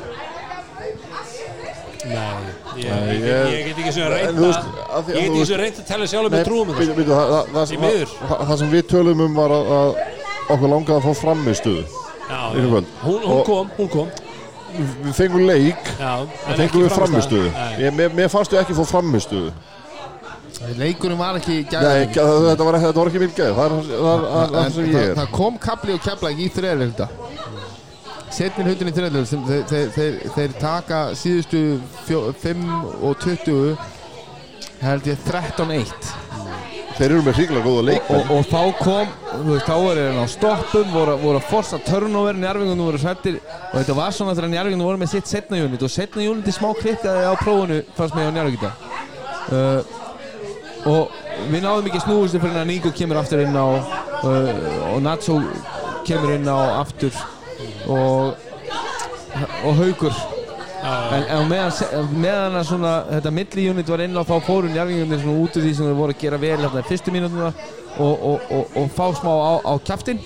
[2.03, 2.53] Nei.
[2.77, 5.45] Ég, Nei, ég, ég- ég get ekki reynt þú að að að Ég get ekki
[5.47, 6.73] svona reynt að tella sjálfur Nei, með trúum
[7.13, 7.77] það, það, það, Því
[8.63, 9.91] sem, við tölum um var að, að
[10.57, 11.13] okkur langaði að fá
[12.33, 12.87] Já, í kvöld.
[13.05, 14.09] hún, hún kom, hún kom.
[14.73, 18.85] Við fengum leik Já, og fengum við frammistuðu Nei, Ég- Mér, fannst við ekki fá
[18.97, 19.53] frammistuðu
[20.79, 24.25] Leikurinn var ekki Nei, ekki- þetta var, þetta var ekki minn gæð Það það, það,
[24.33, 27.09] það, það sem ég það kom kapli og kefla í þriðarleikta
[28.33, 31.63] setnin hlutin í þriðarleikta sem þeir, þeir, þeir, þeir taka síðustu
[32.07, 32.67] fjó, 5
[33.03, 33.73] og 20
[34.83, 36.13] held ég 13-1
[36.93, 40.19] Þeir eru með hríkla góða leik og, og þá kom, þú veist, þá voru þeir
[40.21, 44.53] á stoppum, voru, voru að forsa turnover njárvingunum voru hrættir og þetta var svona þegar
[44.53, 45.83] njárvingunum voru með sitt setna unit.
[45.83, 48.73] Og setna uniti smá klikkaði á prófunu fannst mig á njárvingita
[49.57, 49.81] uh,
[50.93, 51.17] og
[51.49, 55.41] við náðum ekki snúistu fyrir að Nico kemur aftur inn á uh, og Nacho
[56.05, 57.17] kemur inn á aftur
[57.87, 58.35] og
[59.65, 60.15] og Haugur
[60.83, 64.71] en, en á meðan, meðan að svona þetta milli unit var inn á þá fóru
[64.73, 67.51] njárvingunir svona út úr því sem þeir voru að gera vel hérna í fyrstu mínútuna
[68.03, 70.23] og, og, og, og fá smá á, á kjaftin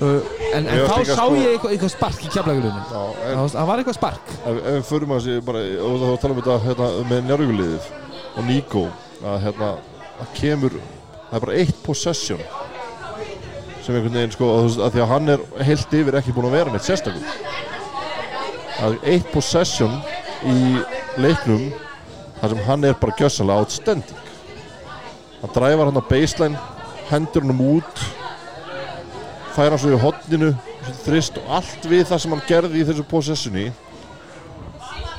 [0.00, 0.20] uh,
[0.54, 4.32] en, en þá sá sko- ég eitthvað, eitthvað spark í en það var eitthvað spark.
[4.38, 7.90] Ef, ef við förum að þessi bara, og þá talum við þetta hérna, með njárvíkuliðið
[8.38, 8.86] og Nico
[9.26, 9.70] að hérna,
[10.22, 10.78] það kemur
[11.28, 12.42] það er bara eitt possession
[13.88, 16.72] sem einhvern veginn sko, að, því að hann er heilt yfir ekki búin að vera
[16.74, 16.88] neitt
[18.78, 19.94] er eitt possession
[20.44, 20.56] í
[21.18, 21.70] leiknum
[22.38, 24.20] þar sem hann er bara gjössalega outstanding.
[25.40, 26.60] Hann dræfar hann á baseline
[27.08, 28.04] hendur hann út
[29.56, 30.52] fær hann svo í hotninu
[31.06, 33.66] þrist og allt við það sem hann gerði í þessu possessioni.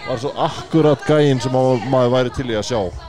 [0.06, 3.09] Var svo akkurat gæinn sem maður væri til í að sjá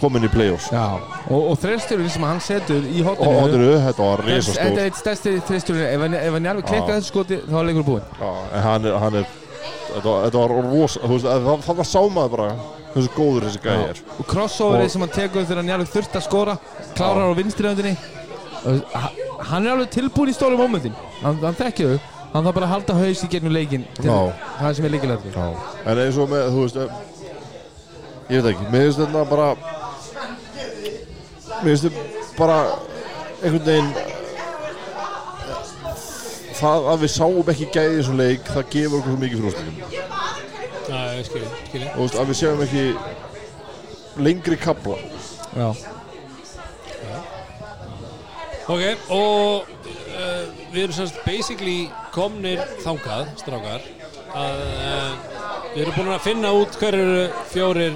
[0.00, 0.68] komin í play-offs.
[0.72, 5.34] Og, og þreisturinn sem hann setur í hotninu, þetta var Þetta risastór er eitt stærsti
[5.48, 8.08] þreisturinn ef hann, ef hann njárving klikka þessu skoti þá er leikur búinn.
[8.20, 8.64] Er, er
[9.96, 12.48] þetta, var- þetta veist, það, var sámaður bara
[12.96, 14.02] hversu góður þessi gæði er.
[14.18, 16.58] Og crossoverið sem hann tekur þegar hann njárving þurft að skora
[16.96, 17.96] klárar á vinstriöndinni.
[19.46, 22.12] Hann er alveg tilbúin í stóru momentin hann, hann þekkja þau.
[22.36, 25.44] Hann þarf bara að halda haus í gegnum leikin það sem er leikilegri Já.
[25.86, 26.76] en eins og með, þú veist
[28.26, 29.46] ég veit ekki, mér finnst þetta bara
[31.62, 32.02] mér finnst þetta
[32.38, 32.58] bara
[33.42, 33.92] einhvern veginn
[36.56, 39.54] það að við sáum ekki gæði í þessu leik það gefur okkur svo mikið fyrir
[41.26, 42.84] skilji og að við séum ekki
[44.26, 44.96] lengri kapla
[45.56, 45.68] Já.
[48.66, 48.82] Ok,
[49.14, 50.42] og uh,
[50.72, 53.84] við erum semst basically komnir þangað, strákar
[54.36, 55.12] að uh,
[55.70, 57.94] við erum búin að finna út hver eru fjórir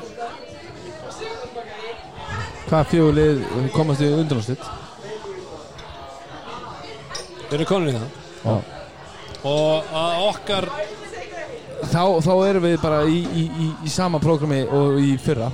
[2.71, 3.41] hvað fjögulið
[3.75, 4.67] komast í undanúrslit?
[7.51, 8.19] Við erum komin í það.
[8.41, 8.53] Já.
[9.51, 10.67] og að okkar
[11.91, 15.51] þá, þá erum við bara í, í, í, í sama prógrami og í fyrra.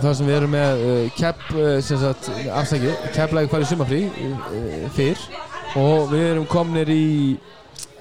[0.00, 5.22] Þar sem við erum með uh, kepp uh, sagt, afsæki, kepplægi hverju sumafrí uh, fyrr.
[5.78, 7.06] Og við erum komnir í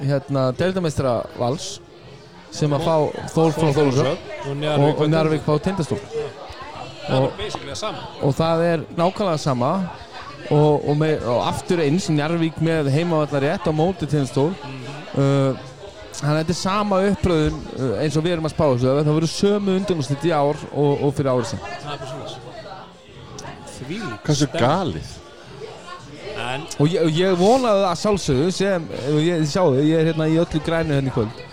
[0.01, 1.75] hérna, deildameistra vals
[2.55, 3.69] sem að fá Þór frá
[4.57, 5.99] Njarvík og Njarvík fá Tindastól
[7.09, 8.05] er sama.
[8.21, 9.73] og það er nákvæmlega sama.
[10.49, 15.51] Og, og, með, og aftur eins Njarvík með heimavallar rétt á móti Tindastól uh,
[16.15, 19.11] Þannig að þetta er sama uppröðun uh, eins og við erum að spá þessu það
[19.11, 22.49] verður sömu undanúslit í ár og, og fyrir árið sem er
[23.79, 25.11] því Hversu galið?
[26.39, 30.11] En og ég, og ég vonaði að sjálfsögðu sem, og ég þið sjáu, ég er
[30.11, 31.48] hérna í öllu grænu henni í kvöld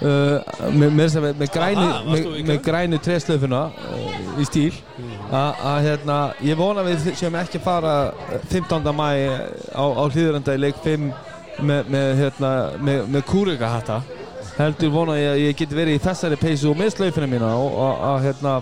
[0.00, 4.72] með, með, grænu í grænu treslöfuna uh, í stíl.
[5.30, 8.88] Að að, hérna, ég vona við séum ekki fara uh, 15.
[8.96, 9.08] mæ
[9.76, 11.10] á, á hlýðuranda í leik 5
[11.60, 14.00] með, með, hérna, með, með kúrikahatta
[14.56, 17.78] heldur vona ég að ég geti verið í þessari peysu og með slöfina mína og
[17.84, 18.56] að, að, hérna,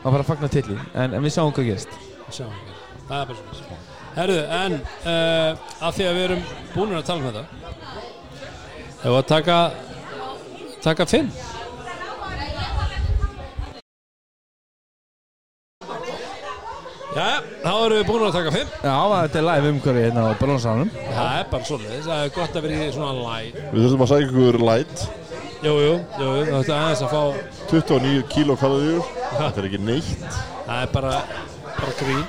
[0.00, 1.98] að fara að fagna tilli en, en við sjáum hvað gerist.
[2.30, 3.80] Það er bara svona.
[4.10, 6.40] Herru en uh, að því að við erum
[6.74, 7.44] búin að tala um þetta
[9.00, 9.58] hefur að taka
[10.84, 11.30] taka fimm.
[17.10, 18.68] Já, þá erum við búin að taka fimm.
[18.86, 22.58] Já, þetta er live umhverfi hérna á Brónsanum Það er bara svoleiðis, það er gott
[22.60, 25.02] að vera í svona live Við þurfum að sækja ykkur light.
[25.60, 27.22] Jú, jú, jú, það er aðeins að fá
[27.72, 29.10] 29 kíló kaloriður
[29.40, 30.38] Þetta er ekki neitt.
[30.68, 31.12] Það er bara,
[31.80, 32.22] bara grín.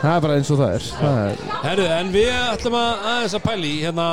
[0.00, 3.36] Það er bara eins og það er, það er Herru, en við ætlum að aðeins
[3.36, 4.08] að pæli í hérna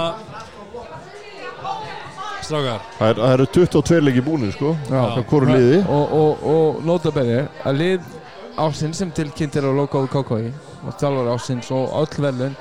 [2.43, 2.81] Strákar.
[2.99, 4.99] Það er- það eru 22 leiki búinir sko Já.
[5.15, 5.79] Hvað hvoru liði.
[5.89, 8.11] Og, og, og notabenni að lið
[8.57, 10.51] ásins sem tilkynnt er á logoðu KKI
[10.87, 12.55] og þjálfur ásins og öll verðlun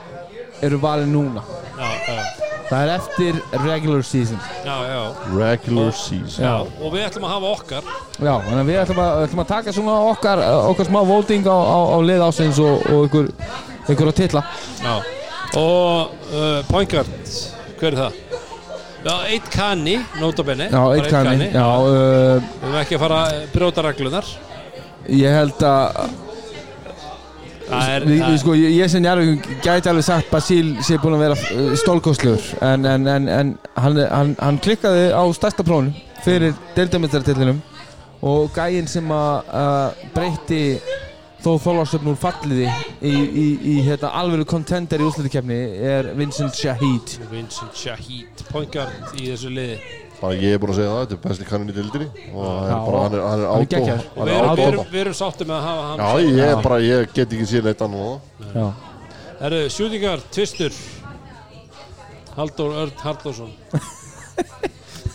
[0.62, 1.42] eru valin núna.
[1.76, 2.22] Já, já,
[2.72, 4.38] Það er eftir regular season.
[4.64, 5.00] Já, já,
[5.36, 6.44] Regular season.
[6.44, 6.52] Já.
[6.80, 7.90] Og við ætlum að hafa okkar.
[8.16, 11.78] Já, að við ætlum að, ætlum að taka svona okkar, okkar smá voting á, á,
[11.92, 13.28] á lið ásins og, og ykkur,
[13.92, 14.44] ykkur að titla
[14.80, 14.94] Já.
[15.60, 17.12] Og uh, point guard,
[17.76, 18.12] hver er það?
[19.02, 23.40] Já, eitt kanni, notabenni Já, eitt kanni Já, uh, Við erum ekki að fara að
[23.54, 24.28] brjóta reglunar
[25.10, 26.12] ég held að
[27.72, 31.24] Það er, við, sko, ég, ég sem Jarvík gæti alveg sagt Basíl sé búinn að
[31.24, 36.54] vera uh, stólkostlegur en, en, en, en hann, hann, hann klikkaði á stærsta prófunu fyrir
[36.76, 37.58] deildamestartillinum
[38.22, 40.62] og gæinn sem að uh, breytti
[41.42, 42.68] þó þólarsöfn úr falliði
[43.02, 45.58] í, í, í hérna, alvöru contender í úrslutikefni
[45.92, 49.76] er Vincent Shahid Vincent Shahid, point guard í þessu liði.
[50.22, 52.68] Bara ég er búin að segja það, þetta er besti kannin í dildinni Og það
[52.70, 54.04] Já, er bara, hann er, hann er geggjaður.
[54.14, 56.02] Og við er erum, við erum, erum sáttum með að hafa hann.
[56.02, 58.66] Já, ég er bara, ég get ekki síðan eitt annað Já.
[59.42, 60.76] Herru, sjútingar, tvistur.
[62.36, 63.50] Halldór Örn Halldórsson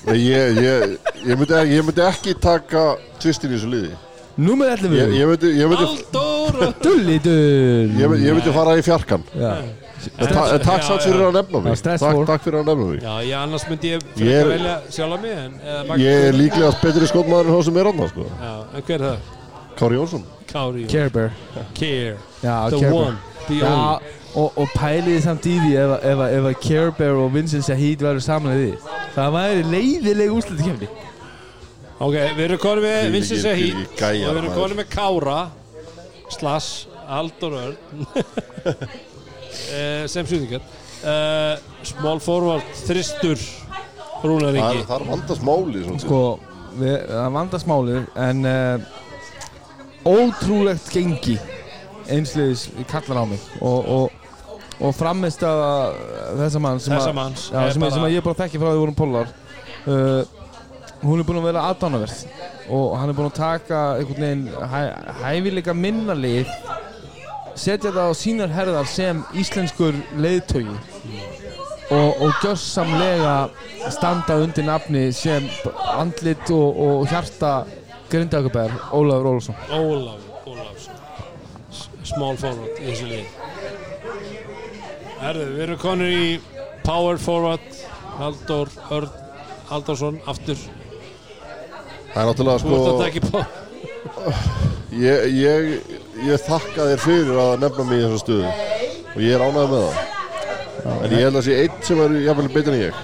[0.07, 2.83] Nei, ég, ég, ég, myndi, ekki- ég myndi ekki taka
[3.19, 3.95] tvistin í þessu liði
[4.37, 7.89] Númer 11 Ég, Halldór Örn Dullidur.
[7.97, 9.23] Ég, ég myndi fara í fjarkan.
[9.33, 9.51] Já,
[10.21, 11.07] En ta, en Takk Já, samt já.
[11.09, 12.99] fyrir að nefna Já, mig takk, fyrir að nefna mig.
[13.01, 16.03] Já, ég annars myndi ég fyrir að velja sjálf mig en, eða Magnús.
[16.05, 18.27] Ég er líklega betri skotmaður en þá sem er annað sko.
[18.43, 19.33] Já, en hver er það?
[19.81, 20.23] Kári Jónsson.
[20.51, 21.33] Kári Care Bear.
[21.73, 22.13] Care.
[22.43, 22.93] Já, The Care Bear.
[22.93, 23.17] one,
[23.49, 24.13] the Já, only.
[24.37, 28.05] og, og pæliði samt í því ef, ef, ef að Care Bear og Vincent Shahid
[28.05, 30.89] verður saman í því það væri leiðileg úrslutikefni
[31.97, 35.37] Ok, við erum konið með Vincent þvílíkir og við erum konið með Kára
[36.29, 38.03] slash Halldór Örn
[39.73, 41.55] eh, sem sjútingar uh,
[41.87, 43.41] Small forward Þristur
[44.21, 46.05] Rúnar Það Ingi er, það er vandast máli svolítið.
[46.05, 46.21] sko,
[46.77, 48.87] við, það vandast málið en uh,
[50.13, 51.39] ótrúlegt gengi
[52.13, 55.97] einsliðis kallar á mig og, og, og framist að
[56.43, 58.69] þessa mann sem, Þessa að, manns já, er sem, sem að ég bara þekki frá
[58.69, 59.33] því við vorum pólar
[59.89, 60.36] uh,
[61.03, 62.19] hún er búin að vera aðdánaverð
[62.73, 64.79] og hann er búin að taka einhvern veginn hæ,
[65.23, 66.49] hæfileika minnalið
[67.57, 70.75] setja það á sínar herðar sem íslenskur leiðtögi
[71.89, 73.35] og, og gjörsamlega
[73.93, 75.47] standa undir nafni sem
[75.97, 77.53] andlit og, og hjarta
[78.11, 79.55] grindakabær Ólafur Ólafsson.
[79.71, 80.99] Ólafur Ólafsson.
[81.71, 83.25] S- Small forward í þessu lið
[85.17, 86.27] Herðu, við erum konur í
[86.85, 87.63] Power forward
[88.19, 89.09] Halldór Örn
[89.67, 90.59] Halldórsson aftur
[92.13, 93.45] Það er náttúrulega sko
[94.97, 95.67] ég, ég,
[96.27, 98.53] ég þakka þér fyrir að nefna mig í þessa stöðu.
[99.13, 99.99] Og ég er ánægð með það.
[100.87, 103.03] En ég held að sé einn sem er jafnvel betur en ég.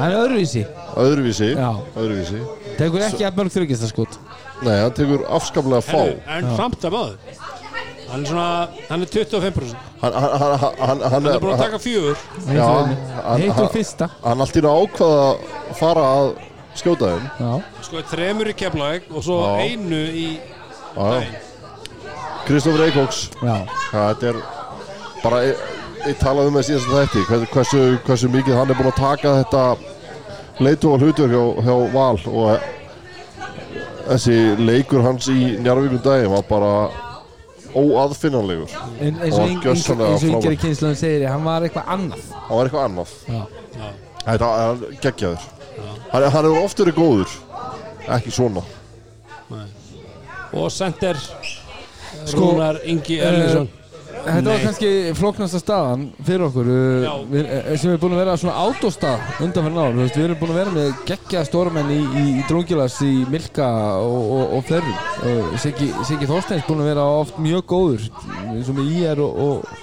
[0.00, 0.64] Hann er öðruvísi.
[1.00, 1.70] Öðruvísi, Já.
[2.00, 2.40] öðruvísi.
[2.80, 4.16] Tekur ekki að mörg þryggistaskot
[4.64, 5.98] Nei, hann tekur afskaplega fá.
[6.00, 7.40] Herðu, En samt að maður.
[8.10, 8.46] Hann er svona,
[8.88, 12.16] hann er 25% Hann, hann, hann, hann, hann, Hann er búin að taka fjögur.
[12.48, 12.96] Já, hann-
[13.38, 14.08] heitur hann- fyrsta.
[14.24, 16.32] hann allt í náðu ákvaða að fara að
[16.78, 17.28] skjóta þeim.
[17.40, 19.66] Já, Sko, þremur í Keflavík og svo Já.
[19.66, 20.26] einu í.
[22.46, 24.38] Kristoffer Eikóks þetta er
[25.22, 25.60] bara ég,
[26.08, 29.34] ég talaði um það síðast þetta hversu, hversu, hversu mikið hann er búin að taka
[29.42, 29.62] þetta
[30.64, 32.66] leitu og hlutverk hjá, hjá Val og
[34.08, 36.72] þessi leikur hans í Njarvíkum daginn var bara
[37.70, 38.72] óaðfinnanlegur.
[38.98, 42.24] En eins Og yngri kynslan segir hann var eitthvað annað.
[42.34, 43.12] Það var eitthvað annað.
[43.30, 43.42] Já,
[44.26, 45.48] þetta er geggjaður
[46.12, 47.36] hann, hann hefur oft verið góður.
[48.10, 48.64] Ekki svona.
[50.50, 51.18] Og sender
[52.26, 53.68] Sko, Rúnar Ingi Erlingsson.
[54.20, 54.64] Þetta var Nei.
[54.66, 56.66] kannski flóknasta staðan fyrir okkur.
[56.68, 60.26] Uh, við, eh, sem er búin að vera svona autostað undanferðin ár, þú veist, við
[60.26, 63.68] erum búin að vera með geggja stórmenn í, í, í Drungilas, í Milka
[64.02, 68.08] og, og, og flerum uh, Siggi, Þorsteins búin að vera oft mjög góður
[68.50, 69.74] eins og með IR og, og,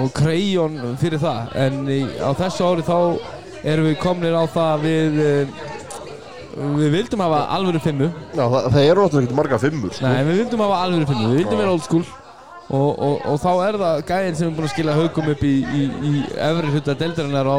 [0.00, 1.56] og Krejón fyrir það.
[1.66, 2.98] En í, á þessu ári þá
[3.72, 5.62] erum við komnir á það að við uh,
[6.78, 8.10] við vildum hafa alvöru fimmu.
[8.34, 10.10] Já, það, það eru náttúrulega ekki marga fimmur sko.
[10.10, 12.04] Nei, við vildum hafa alveg finnu, við vildum vera old school.
[12.64, 15.54] Og, og, og þá er það gæðin sem er búinn að skila haugum upp í,
[15.60, 16.12] í, í
[16.46, 17.58] efri hluta deildarinnar á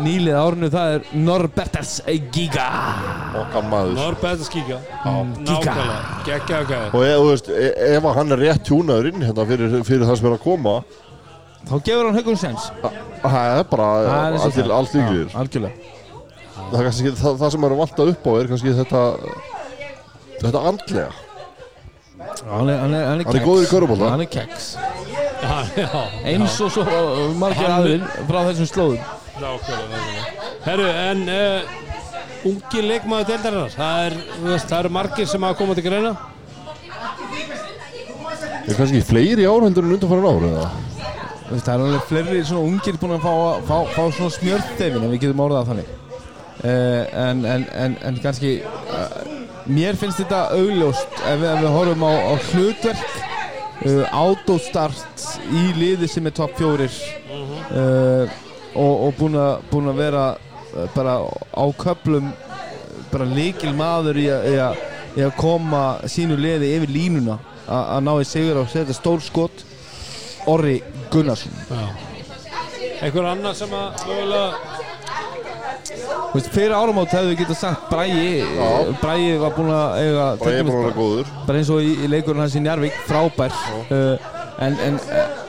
[0.00, 1.92] nýlið árinu, það er Norbertas
[2.34, 2.66] Giga.
[3.40, 3.94] Okkar maður.
[3.98, 8.66] Norbert Skíka Mm, Nákvæmlega, geggja og gæði og þú veist, e, ef hann er rétt
[8.68, 10.74] tjúnaður inn hérna fyrir, fyrir það sem er að koma
[11.68, 12.68] þá gefur hann haugum sens
[13.22, 15.34] það er bara Það allt, það.
[15.42, 15.74] Algjörlega
[16.70, 19.02] það, er kannski, það, það sem er að vanta upp á er kannski þetta
[20.40, 21.10] þetta andlega
[22.20, 24.10] Hann er, hann er, hann er, Hann er góður í körfubolta.
[24.12, 24.74] Hann er keks
[26.28, 29.00] Eins og svo uh, margir aðrir frá þessum slóðum.
[30.66, 31.72] Herru, en uh,
[32.50, 34.18] ungi leikmaður deildarinnar það, er,
[34.68, 36.12] það eru margir sem hafa komið til greina
[38.70, 40.68] er kannski fleiri árhendur en undanfæran ár eða?
[41.50, 43.32] Það er alveg fleiri svona ungir búin að fá,
[43.66, 45.96] fá, fá svona smjörþefin ef við getum orðað það þannig.
[46.60, 49.16] Uh, en, en, en, en kannski uh,
[49.66, 56.10] mér finnst þetta augljóst ef ef við horfum á, á hlutverk uh, autostart í liði
[56.12, 57.00] sem er fjórir.
[57.70, 58.30] Uh,
[58.76, 60.24] og, og búin að, búin að vera
[60.94, 62.30] bara á köplum
[63.10, 64.84] bara líkil maður í að, að,
[65.24, 69.64] að koma sínu liði yfir línuna a- að ná í sigur og setja stór skot.
[70.48, 70.78] Orri
[71.10, 71.52] Gunnarsson.
[73.00, 74.78] Einhver annar sem að mögulega
[76.50, 78.42] fyrir áramót hefðu við getað sagt Bræi,
[79.00, 81.32] Bræi var búinn að eiga ég er búin að vera góður.
[81.46, 83.56] bara eins og í, í leikurinn hans í Njarvík frábær.
[83.90, 84.30] Uh,
[84.62, 85.40] en, en uh,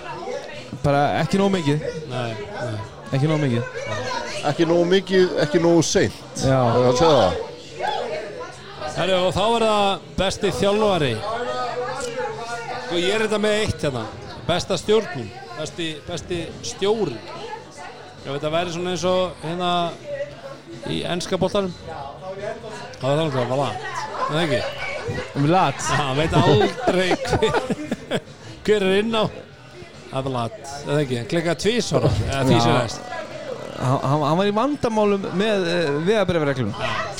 [0.81, 1.85] bara ekki nóg mikið.
[2.09, 2.73] Nei, nei.
[3.11, 3.63] ekki nóg mikið.
[4.51, 6.17] Ekki nógu mikið, ekki nógu seint.
[6.41, 6.57] Já.
[6.57, 7.33] það er að segja það.
[8.95, 11.13] Herru, og þá er það besti þjálfari.
[12.87, 14.07] Sko ég er þetta með eitt hérna.
[14.47, 15.29] Besta stjórnum
[15.61, 17.13] Besti, besti stjóri.
[18.23, 19.73] Ef þetta væri svona eins og hérna
[20.89, 21.51] í ennska er
[23.01, 23.67] það alveg að vala
[24.23, 25.19] Það er ekki?
[25.37, 25.83] Um lat?
[25.99, 27.77] Hann veit aldrei hver,
[28.65, 29.23] hver er inn á.
[30.07, 33.05] Það er lat, það er ekki, hann klikkaði tvísvara eða því sem næst.
[33.81, 36.73] Hann, var í vandamálum með uh, vegabrefreglunum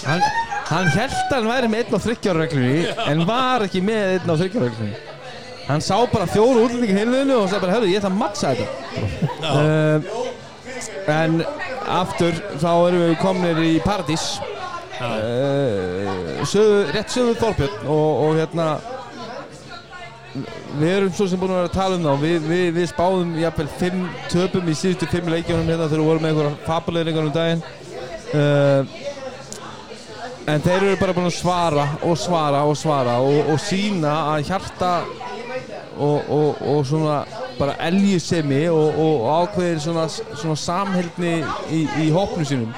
[0.07, 0.25] hann,
[0.71, 4.19] hann held að hann væri með 1 og 30 ára reglunni en var ekki með
[4.19, 5.10] 1 og 30 ára reglunni
[5.71, 8.67] hann sá bara fjóru útlendingi heilviðinu og sagði bara, hörru, ég ætla að mattsa þetta.
[9.41, 9.99] Uh,
[11.11, 11.43] en
[11.91, 14.25] aftur þá erum við komnir í Paradís.
[15.01, 18.67] Uh, söðu, rétt söðu Þorbjörn og, og hérna
[20.79, 22.11] við erum svo sem búin að vera að tala um þá.
[22.21, 26.27] Við, við, við spáðum jafnvel fimm töpum í síðustu fimm leikjónum hérna þegar við vorum
[26.27, 27.65] með einhverja fabulegringar um daginn.
[28.31, 28.81] Uh,
[30.51, 34.47] en þeir eru bara búin að svara og svara og svara og, og sína að
[34.49, 34.93] hjarta
[36.01, 37.21] og, og, og svona
[37.59, 41.35] bara eljusemi og, og ákveðir svona, svona samheldni
[41.69, 42.73] í, í hópnum sínum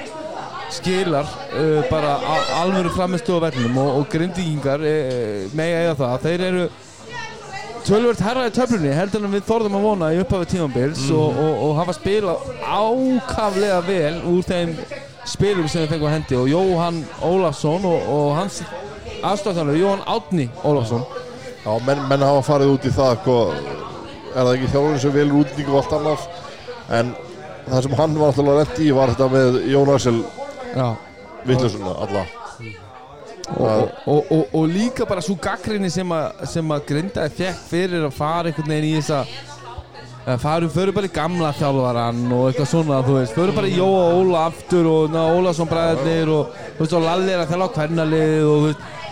[0.74, 2.18] skilar uh, bara
[2.60, 6.16] alvöru framistu á vellinum og, grindíkingar uh, mega eiga það.
[6.26, 6.66] Þeir eru
[7.84, 11.58] tölvört herra í töflunni heldur en við þorðum að vona í upphafi tímambils og, og,
[11.66, 14.72] og hafa spilað ákaflega vel úr þeim
[15.28, 16.40] spilum sem við fengum að hendi.
[16.40, 18.62] Og Jóhann Ólafsson og, og hans
[19.20, 21.04] aðstofþjóðanlega Jóhann Átni Ólafsson
[21.64, 23.34] Já, menn, menn hafa farið út í það sko,
[24.34, 26.26] er það ekki þjálfurinn sem velur útlending og allt annað?
[26.92, 27.12] En
[27.70, 30.18] það sem hann var alltaf rent í var þetta með Jón Axel
[30.74, 30.88] Já.
[31.48, 32.24] Vittlusuna alla.
[33.54, 38.06] Og, og, og, og, líka bara svo gaggrinni sem að, sem að Grindaði fekk fyrir
[38.06, 39.18] að fara einhvern veginn í þessa
[40.24, 43.76] að fara, förum bara í gamla þjálfaran og eitthvað svona, þú veist, förum bara í
[43.76, 47.52] Jóa og Óla aftur og na, Ólason bræðarnir og þú veist, og Lalli er að
[47.52, 49.03] þjálfa hvernalið og þú veist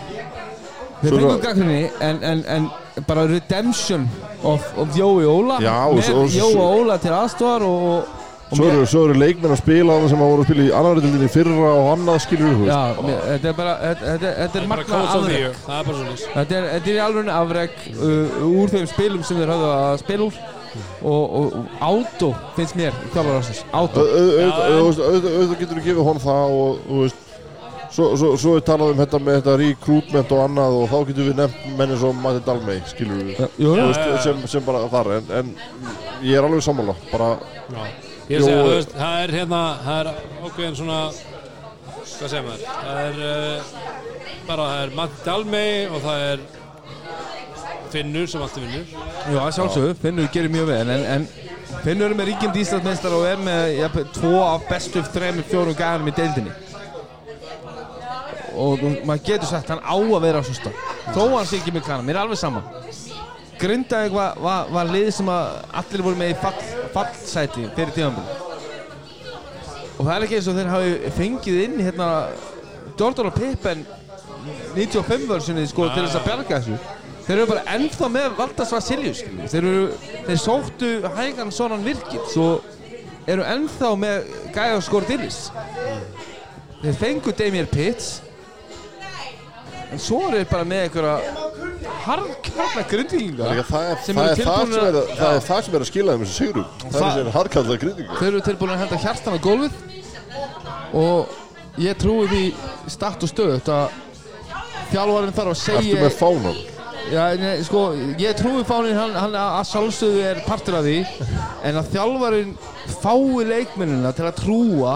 [1.03, 1.79] við fengum gaggrinni
[2.09, 4.07] en, en, en bara redemption
[4.43, 8.19] of, of Jói Óla Já, með svo- og svo- Óla til aðstofar og,
[8.53, 10.73] Og Svo eru, svo eru leikmenn að spila þarna sem að voru að spila í
[10.77, 12.69] annar dildinni fyrra og annað skilur þú veist.
[12.69, 15.39] Já, mér, þetta er bara, þetta, þetta, þetta er bara magna of the afrek.
[15.39, 18.73] Year það er bara svo lýs Þetta er, þetta er í alveg afreg uh, úr
[18.75, 20.37] þeim spilum sem þeir höfðu að spila úr.
[21.01, 22.29] Og, og, og átó
[22.59, 24.03] finnst mér þjálfur ásins, átó.
[24.03, 27.01] Au- au- Já, au- en- au- au- Auðvitað getur þú gefið honum það og þú
[27.01, 27.22] veist
[27.93, 31.27] Svo, svo, svo er talað um þetta með þetta recruitment og annað og þá getur
[31.27, 33.43] við nefnt menni svo Matti Dalmey, skilur við.
[33.61, 35.51] Jú, Þú jú, veist, sem, sem bara þar en, en
[36.25, 37.27] ég er alveg sammála bara,
[38.31, 40.09] Ég eh, veist, það er hérna, það er
[40.47, 40.97] ákveðin svona,
[42.15, 43.71] hvað segir maður, það er uh,
[44.49, 46.43] bara, það er Matti Dalmey og það er
[47.93, 48.89] Finnur sem alltaf vinnur.
[49.29, 51.29] jú, að sjálfsögðu, Finnur gerir mjög vel en, en
[51.85, 56.15] Finnur er með ríkjandi Íslandsmeistar og er með tvo af bestu þremur, fjórum gæðanum í
[56.17, 56.61] deildinni
[58.53, 60.79] og maður getur sagt hann á að vera á svo stað
[61.15, 62.63] þó hann sé ekki með kannan, mér er alveg sama.
[63.61, 68.41] Grindavík var, var, var lið sem allir voru með í fall, fallsæti fyrir tíðanbili
[69.93, 72.09] og það er ekki eins og þeir hafi fengið inn hérna
[72.99, 73.85] og Pippen
[74.75, 76.77] 95 versionið sko til þess að bjarga þessu.
[77.23, 79.21] Þeir eru bara ennþá með Valdas Vasiljus
[79.53, 79.67] þeir,
[80.27, 82.47] þeir sóttu hægan sonan virkið svo
[83.29, 85.39] eru ennþá með Gæja Skordilis
[86.81, 88.17] þeir fengu Damir Pitts
[89.93, 91.15] en svo eru þeir bara með einhverja
[92.03, 96.15] harkarna grundvílinga það, er, það, er, Sem er sem er, að- er sem er skila
[96.15, 99.39] þeim þessu sigurum það er þessi harkallað gríðingu þeir eru tilbúin að henda hjartan á
[99.47, 99.81] gólfið.
[100.93, 102.43] Og ég trúi því
[102.93, 103.95] start og stöðut að
[104.91, 106.59] þjálfarinn þarf að Ertu segja með fánan?
[107.13, 107.81] Já, nei, sko,
[108.21, 110.97] ég trúi fánin hann, hann að sjálfsögðu er partur af því.
[111.67, 112.53] En að þjálfarinn
[113.01, 114.93] fái leikmennina til að trúa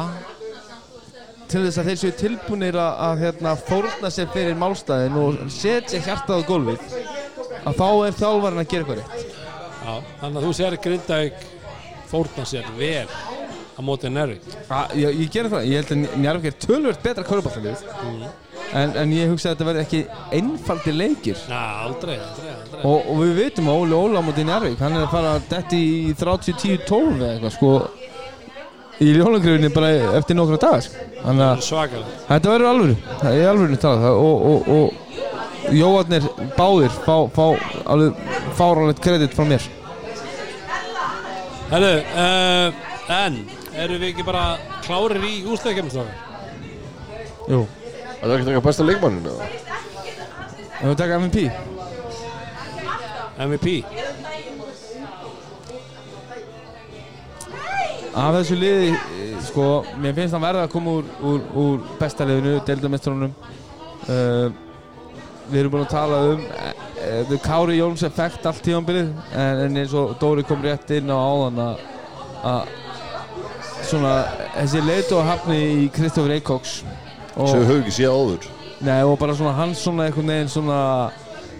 [1.52, 6.02] til þess að þeir séu tilbúinir að, að hérna, fórna sér fyrir málstæðin og setja
[6.04, 6.98] hjartað á gólfið
[7.68, 9.36] að þá er þjálfarinn að gera eitthvað rétt.
[9.88, 11.45] Já, þannig að þú sér Grindavík
[12.08, 13.08] fórna sér vel
[13.78, 14.43] á móti Nervík.
[14.74, 17.84] A, ég, ég gerir það, ég held að Njarvík er tölvöld betra kaurbáttalið
[18.74, 20.02] en, en ég hugsa að þetta verði ekki
[20.39, 21.43] einfaldi leikir.
[21.45, 22.82] Já, aldrei, aldrei, aldrei.
[22.82, 25.80] og, og við veitum að Óli Óla móti Njarvík hann er að fara detti
[26.10, 27.74] í 30-10-12 eða eitthvað sko
[29.04, 31.04] í ljólangrifinu bara eftir nokkra dagar sko.
[31.22, 32.16] þannig að Svakalega.
[32.30, 37.45] þetta verður alvöru það er alvöru talað það og, og, og Jóarnir báðir fá, fá
[37.91, 38.22] alveg
[38.56, 39.66] fáralegt kredit frá mér
[41.68, 42.68] Herru, uh,
[43.12, 43.41] en
[43.76, 44.45] eru við ekki bara
[44.86, 46.14] klárir í úsleikjumstofan?
[47.52, 47.66] Jú
[48.18, 49.50] Það er ekki eitthvað besta leikmannin eða?
[50.78, 51.50] Ef við taka MVP
[53.38, 53.84] MVP.
[58.18, 59.65] Af þessu liði, eh, sko,
[60.01, 64.47] mér finnst hann verða að koma úr, úr, úr besta liðinu, deildamestrónum uh,
[65.47, 69.93] Við erum búin að tala um uh, Kári Jóns effekt allt tímanbilið en, en eins
[69.95, 72.74] og Dóri kom rétt inn á áðan að
[73.88, 74.15] svona,
[74.57, 76.82] þessi leitu að hafni í Kristoffer Eikóks
[77.38, 78.49] Sem við höfum ekki séð áður.
[78.88, 80.82] Nei, og bara svona hans svona einhvern veginn svona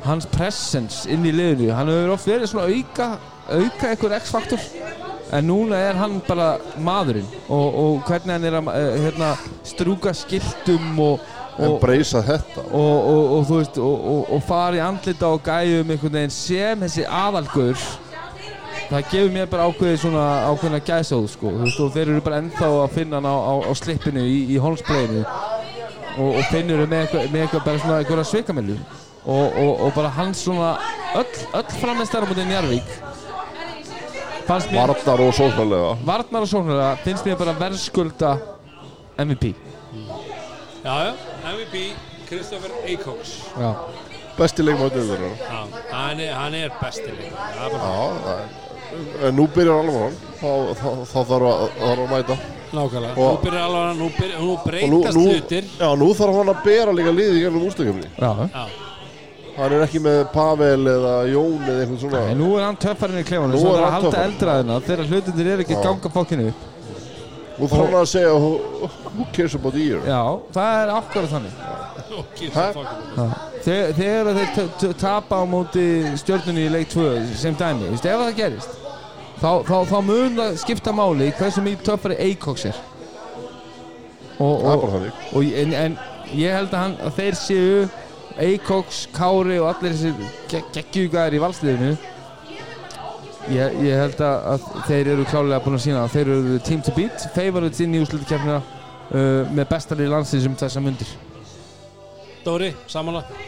[0.08, 3.10] hans presence inn í liðinu hann hefur oft verið svona auka
[3.48, 4.62] auka einhver x-faktor
[5.32, 9.34] en núna er hann bara maðurinn og, og hvernig hann er að eh, hérna,
[9.68, 12.66] strúka skiltum og, og, breysa þetta.
[12.72, 16.86] og, og, og veist og, og, og fara í andlita og gæjum einhvern veginn sem
[16.86, 17.80] þessi aðalgur
[18.88, 21.52] það gefur mér bara ákveði svona ákveðina gæsóð sko.
[21.66, 25.26] Og þeir eru bara ennþá að finna hann á, á, á slippinu í, í holmspleginu
[26.18, 28.78] og, og finnur með eitthvað, með eitthvað bara svona einhverja svikamillu
[29.28, 30.78] og, og, og bara hans svona
[31.20, 31.28] öll,
[31.60, 32.96] öll frammeðstæra mútið Njarvík
[34.48, 38.32] mér Varnar og sóknarlega Varnar og Sóknarlega finnst mér bara verðskulda
[39.18, 39.54] MVP
[40.88, 41.14] Já, já,
[41.52, 41.76] MVP,
[42.30, 43.32] Kristoffer Eikóks.
[43.60, 43.72] Já.
[44.38, 45.38] Besti leikmann deildarinnar.
[45.42, 45.60] Já,
[45.92, 47.36] hann er, hann er besti leikur.
[47.58, 48.40] Það bara Já, það
[49.28, 52.38] En nú byrjar alvaran þá, þá, þá þarf að, þarf að mæta
[52.78, 53.14] nákvæmlega.
[53.18, 55.64] Og- Nú byrjar alveg, nú, byrjar, nú nú, breytast hlutir.
[55.82, 58.32] já, nú þarf hann að bera líka liði í gennum úrstökjumni Já.
[58.54, 58.64] Já,
[59.58, 62.20] Hann er ekki með Pavel eða Jón eða eitthvað svona.
[62.32, 64.12] En nú er hann töffarinn í klefanum Nú svo er það er að hann halda
[64.12, 64.34] töffarinn.
[64.36, 64.76] eldraðina.
[64.88, 65.88] Þegar hlutinir eru ekki að Já.
[65.88, 66.66] ganga fokkinu upp.
[67.58, 68.52] Nú þarf hann að segja who,
[69.18, 70.02] who cares about the year?
[70.06, 70.22] Já,
[70.54, 71.56] það er akkurat þannig.
[73.66, 75.86] Þegar, þegar þeir tapa á móti
[76.22, 78.78] stjórnunni í leik 2 sem dæmi, veist, ef það gerist
[79.42, 82.80] þá, þá, þá mun það skipta máli hversu mikið töffari Eikoks er.
[84.38, 84.98] Og, er og,
[85.34, 85.98] og, en, en
[86.38, 87.88] ég held að, hann, að þeir séu
[88.38, 90.14] Eikoks, Kári og allir þessir
[90.52, 91.92] ge geggjúgæðir í valsliðinu
[93.50, 96.82] ég, ég held að, að þeir eru klálega búin að sína að þeir eru team
[96.86, 101.14] to beat, favorites inn í úrslutukefnina uh, með bestalið landsins um þessa mundir
[102.46, 103.46] Dóri, samanlega.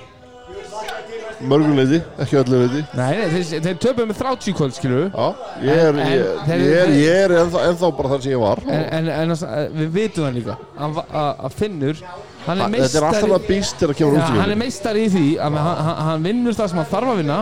[1.48, 5.28] mörguleiti, ekki öllu leiti Nei, nei, þeir, þeir töpuðu með 30 kvöld, skilur Já,
[5.64, 8.64] ég er, En- ég, ég er, ég er ennþá, ennþá bara þar sem ég var
[8.66, 12.02] En, en, en við vitum það líka að, að, að Finnur
[12.46, 14.60] hann er Þetta er alltaf meistari að býst til að kemur ja, hann er útskjöfni
[14.64, 17.40] meistari í því að hann, hann, hann vinnur það sem hann þarf að vinna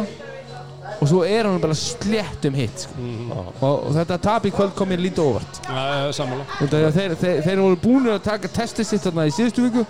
[0.97, 3.07] og svo er hann bara slétt um hitt sko.
[3.35, 5.59] og, og þetta tap í kvöld kom mér lítið óvart.
[5.69, 6.07] Að
[6.95, 9.83] þeir, þeir, þeir voru búinir að taka testið sitt þarna í síðustu viku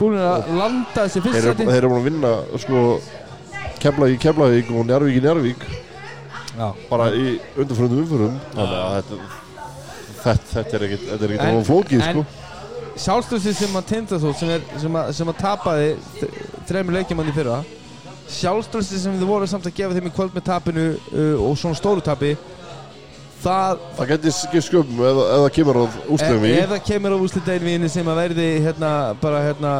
[0.00, 2.32] búinir að landa þessi Þeir fyrst eru seti þeir eru búin að vinna
[2.64, 2.82] sko
[3.82, 5.64] Keflavík, Keflavík og Njarvík í Njarvík
[6.52, 6.66] Já.
[6.90, 9.20] bara í undanfröndum umförum þannig að þetta
[10.22, 12.24] þetta, þetta er ekkit, þetta er ekkit En- en, flókið sko
[12.96, 13.86] sjálfstöðsið sem að
[14.38, 16.32] sem, er- sem, að- sem að tapaði þ-
[16.68, 17.60] þremur leikjumann í fyrra
[18.32, 21.76] sjálfstöðsið sem þið voru samt að gefa þeim í kvöld með tapinu uh, og svona
[21.78, 22.34] stóru tapi
[23.42, 27.88] það það getur skipt sköpum eða, eða kemur á í ef það kemur á úsliteinvíðinu
[27.90, 29.72] sem að verði hérna bara hérna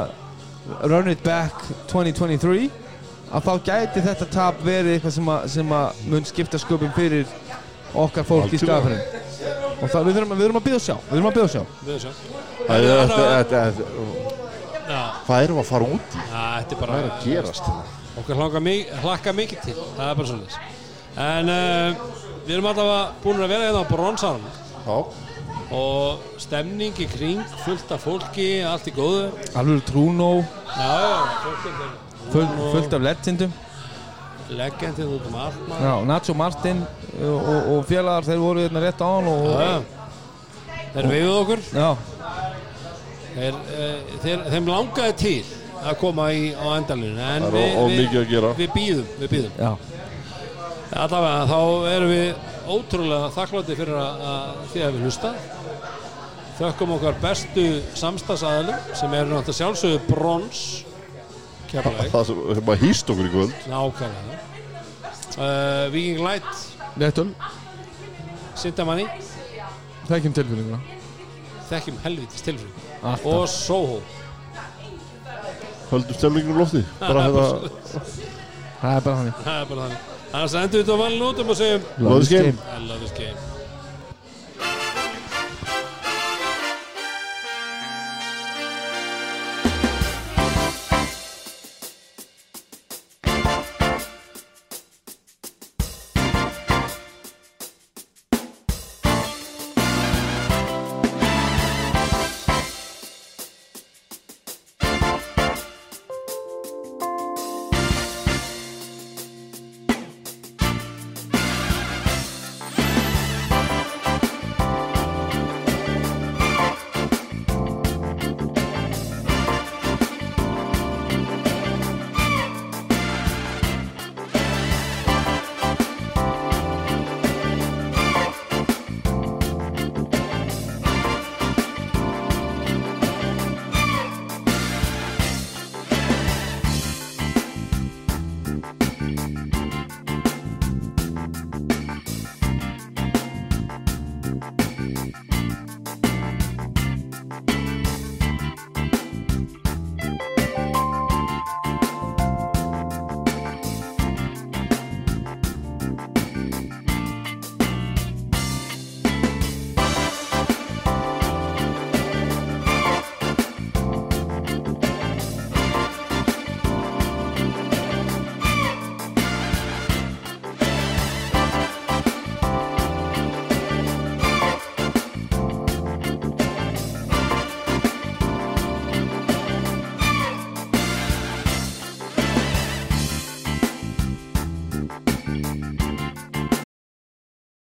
[0.90, 1.54] run it back
[1.92, 2.70] 2023
[3.32, 7.30] að þá gæti þetta tap verið eitthvað sem að, sem að mun skipta sköpum fyrir
[7.94, 9.21] okkar fólk í Algjörlega.
[9.82, 10.96] Og það, við þurfum, við þurfum að byggja og sjá.
[11.08, 11.64] Við þurfum að byggja og sjá.
[11.86, 12.12] Við sjá.
[12.68, 13.80] Það er- það-
[15.26, 16.22] hvað erum við að fara út í?
[16.32, 17.84] Já, þetta er er að gerast hérna?
[18.22, 18.36] Okkur
[19.02, 19.76] hlakka mikið til.
[19.96, 20.56] Það er bara svolítið
[21.22, 21.94] En uh,
[22.46, 22.86] við erum alltaf
[23.22, 24.44] búin að vera hérna á bronsarum
[24.82, 24.96] Já,
[25.72, 29.28] og stemning í kring fullt af fólki, allt í góðu.
[29.56, 30.30] Alveg trúnó,
[32.32, 33.52] fullt af legendum
[34.58, 35.86] legendið út um allt maður.
[35.86, 39.66] Já, Nacho Martin og, og, og félagar þeir voru hérna rétt á hann og, Já,
[39.66, 40.00] já.
[40.92, 41.64] Þeir veifuð okkur.
[41.72, 41.88] Já,
[43.32, 45.36] þeir, uh, þeir, Þeim langaði til
[45.82, 47.56] að koma í, á endalinu En er
[48.20, 48.52] að gera.
[48.58, 49.72] Við býðum, við býðum já,
[51.02, 51.60] Allavega, þá
[51.94, 55.32] erum við ótrúlega þakklátti fyrir að, að því að við hlusta
[56.52, 57.64] Þökkum okkar bestu
[57.96, 60.60] samstagsæðalum sem eru náttúrulega sjálfsögðu brons.
[61.72, 63.54] Það sem, að hýst okkur í kvöld.
[63.72, 64.31] Nákvæmlega
[65.38, 66.48] uh, Viking Light,
[67.00, 67.32] réttul
[68.58, 69.06] Sintamanni
[70.08, 70.80] þekkjum tilfinninguna.
[71.70, 73.24] Þekkjum helvitis tilfring Alltaf.
[73.26, 74.00] Og Soho.
[75.92, 76.82] Höldum stemningum lofti.
[77.00, 77.46] Bara hérna
[78.82, 79.40] það er bara þannig.
[79.44, 80.10] Það er bara þannig.
[80.32, 82.54] Annars endur við þetta á valin út um og segjum Love this game.
[82.72, 83.51] I love this game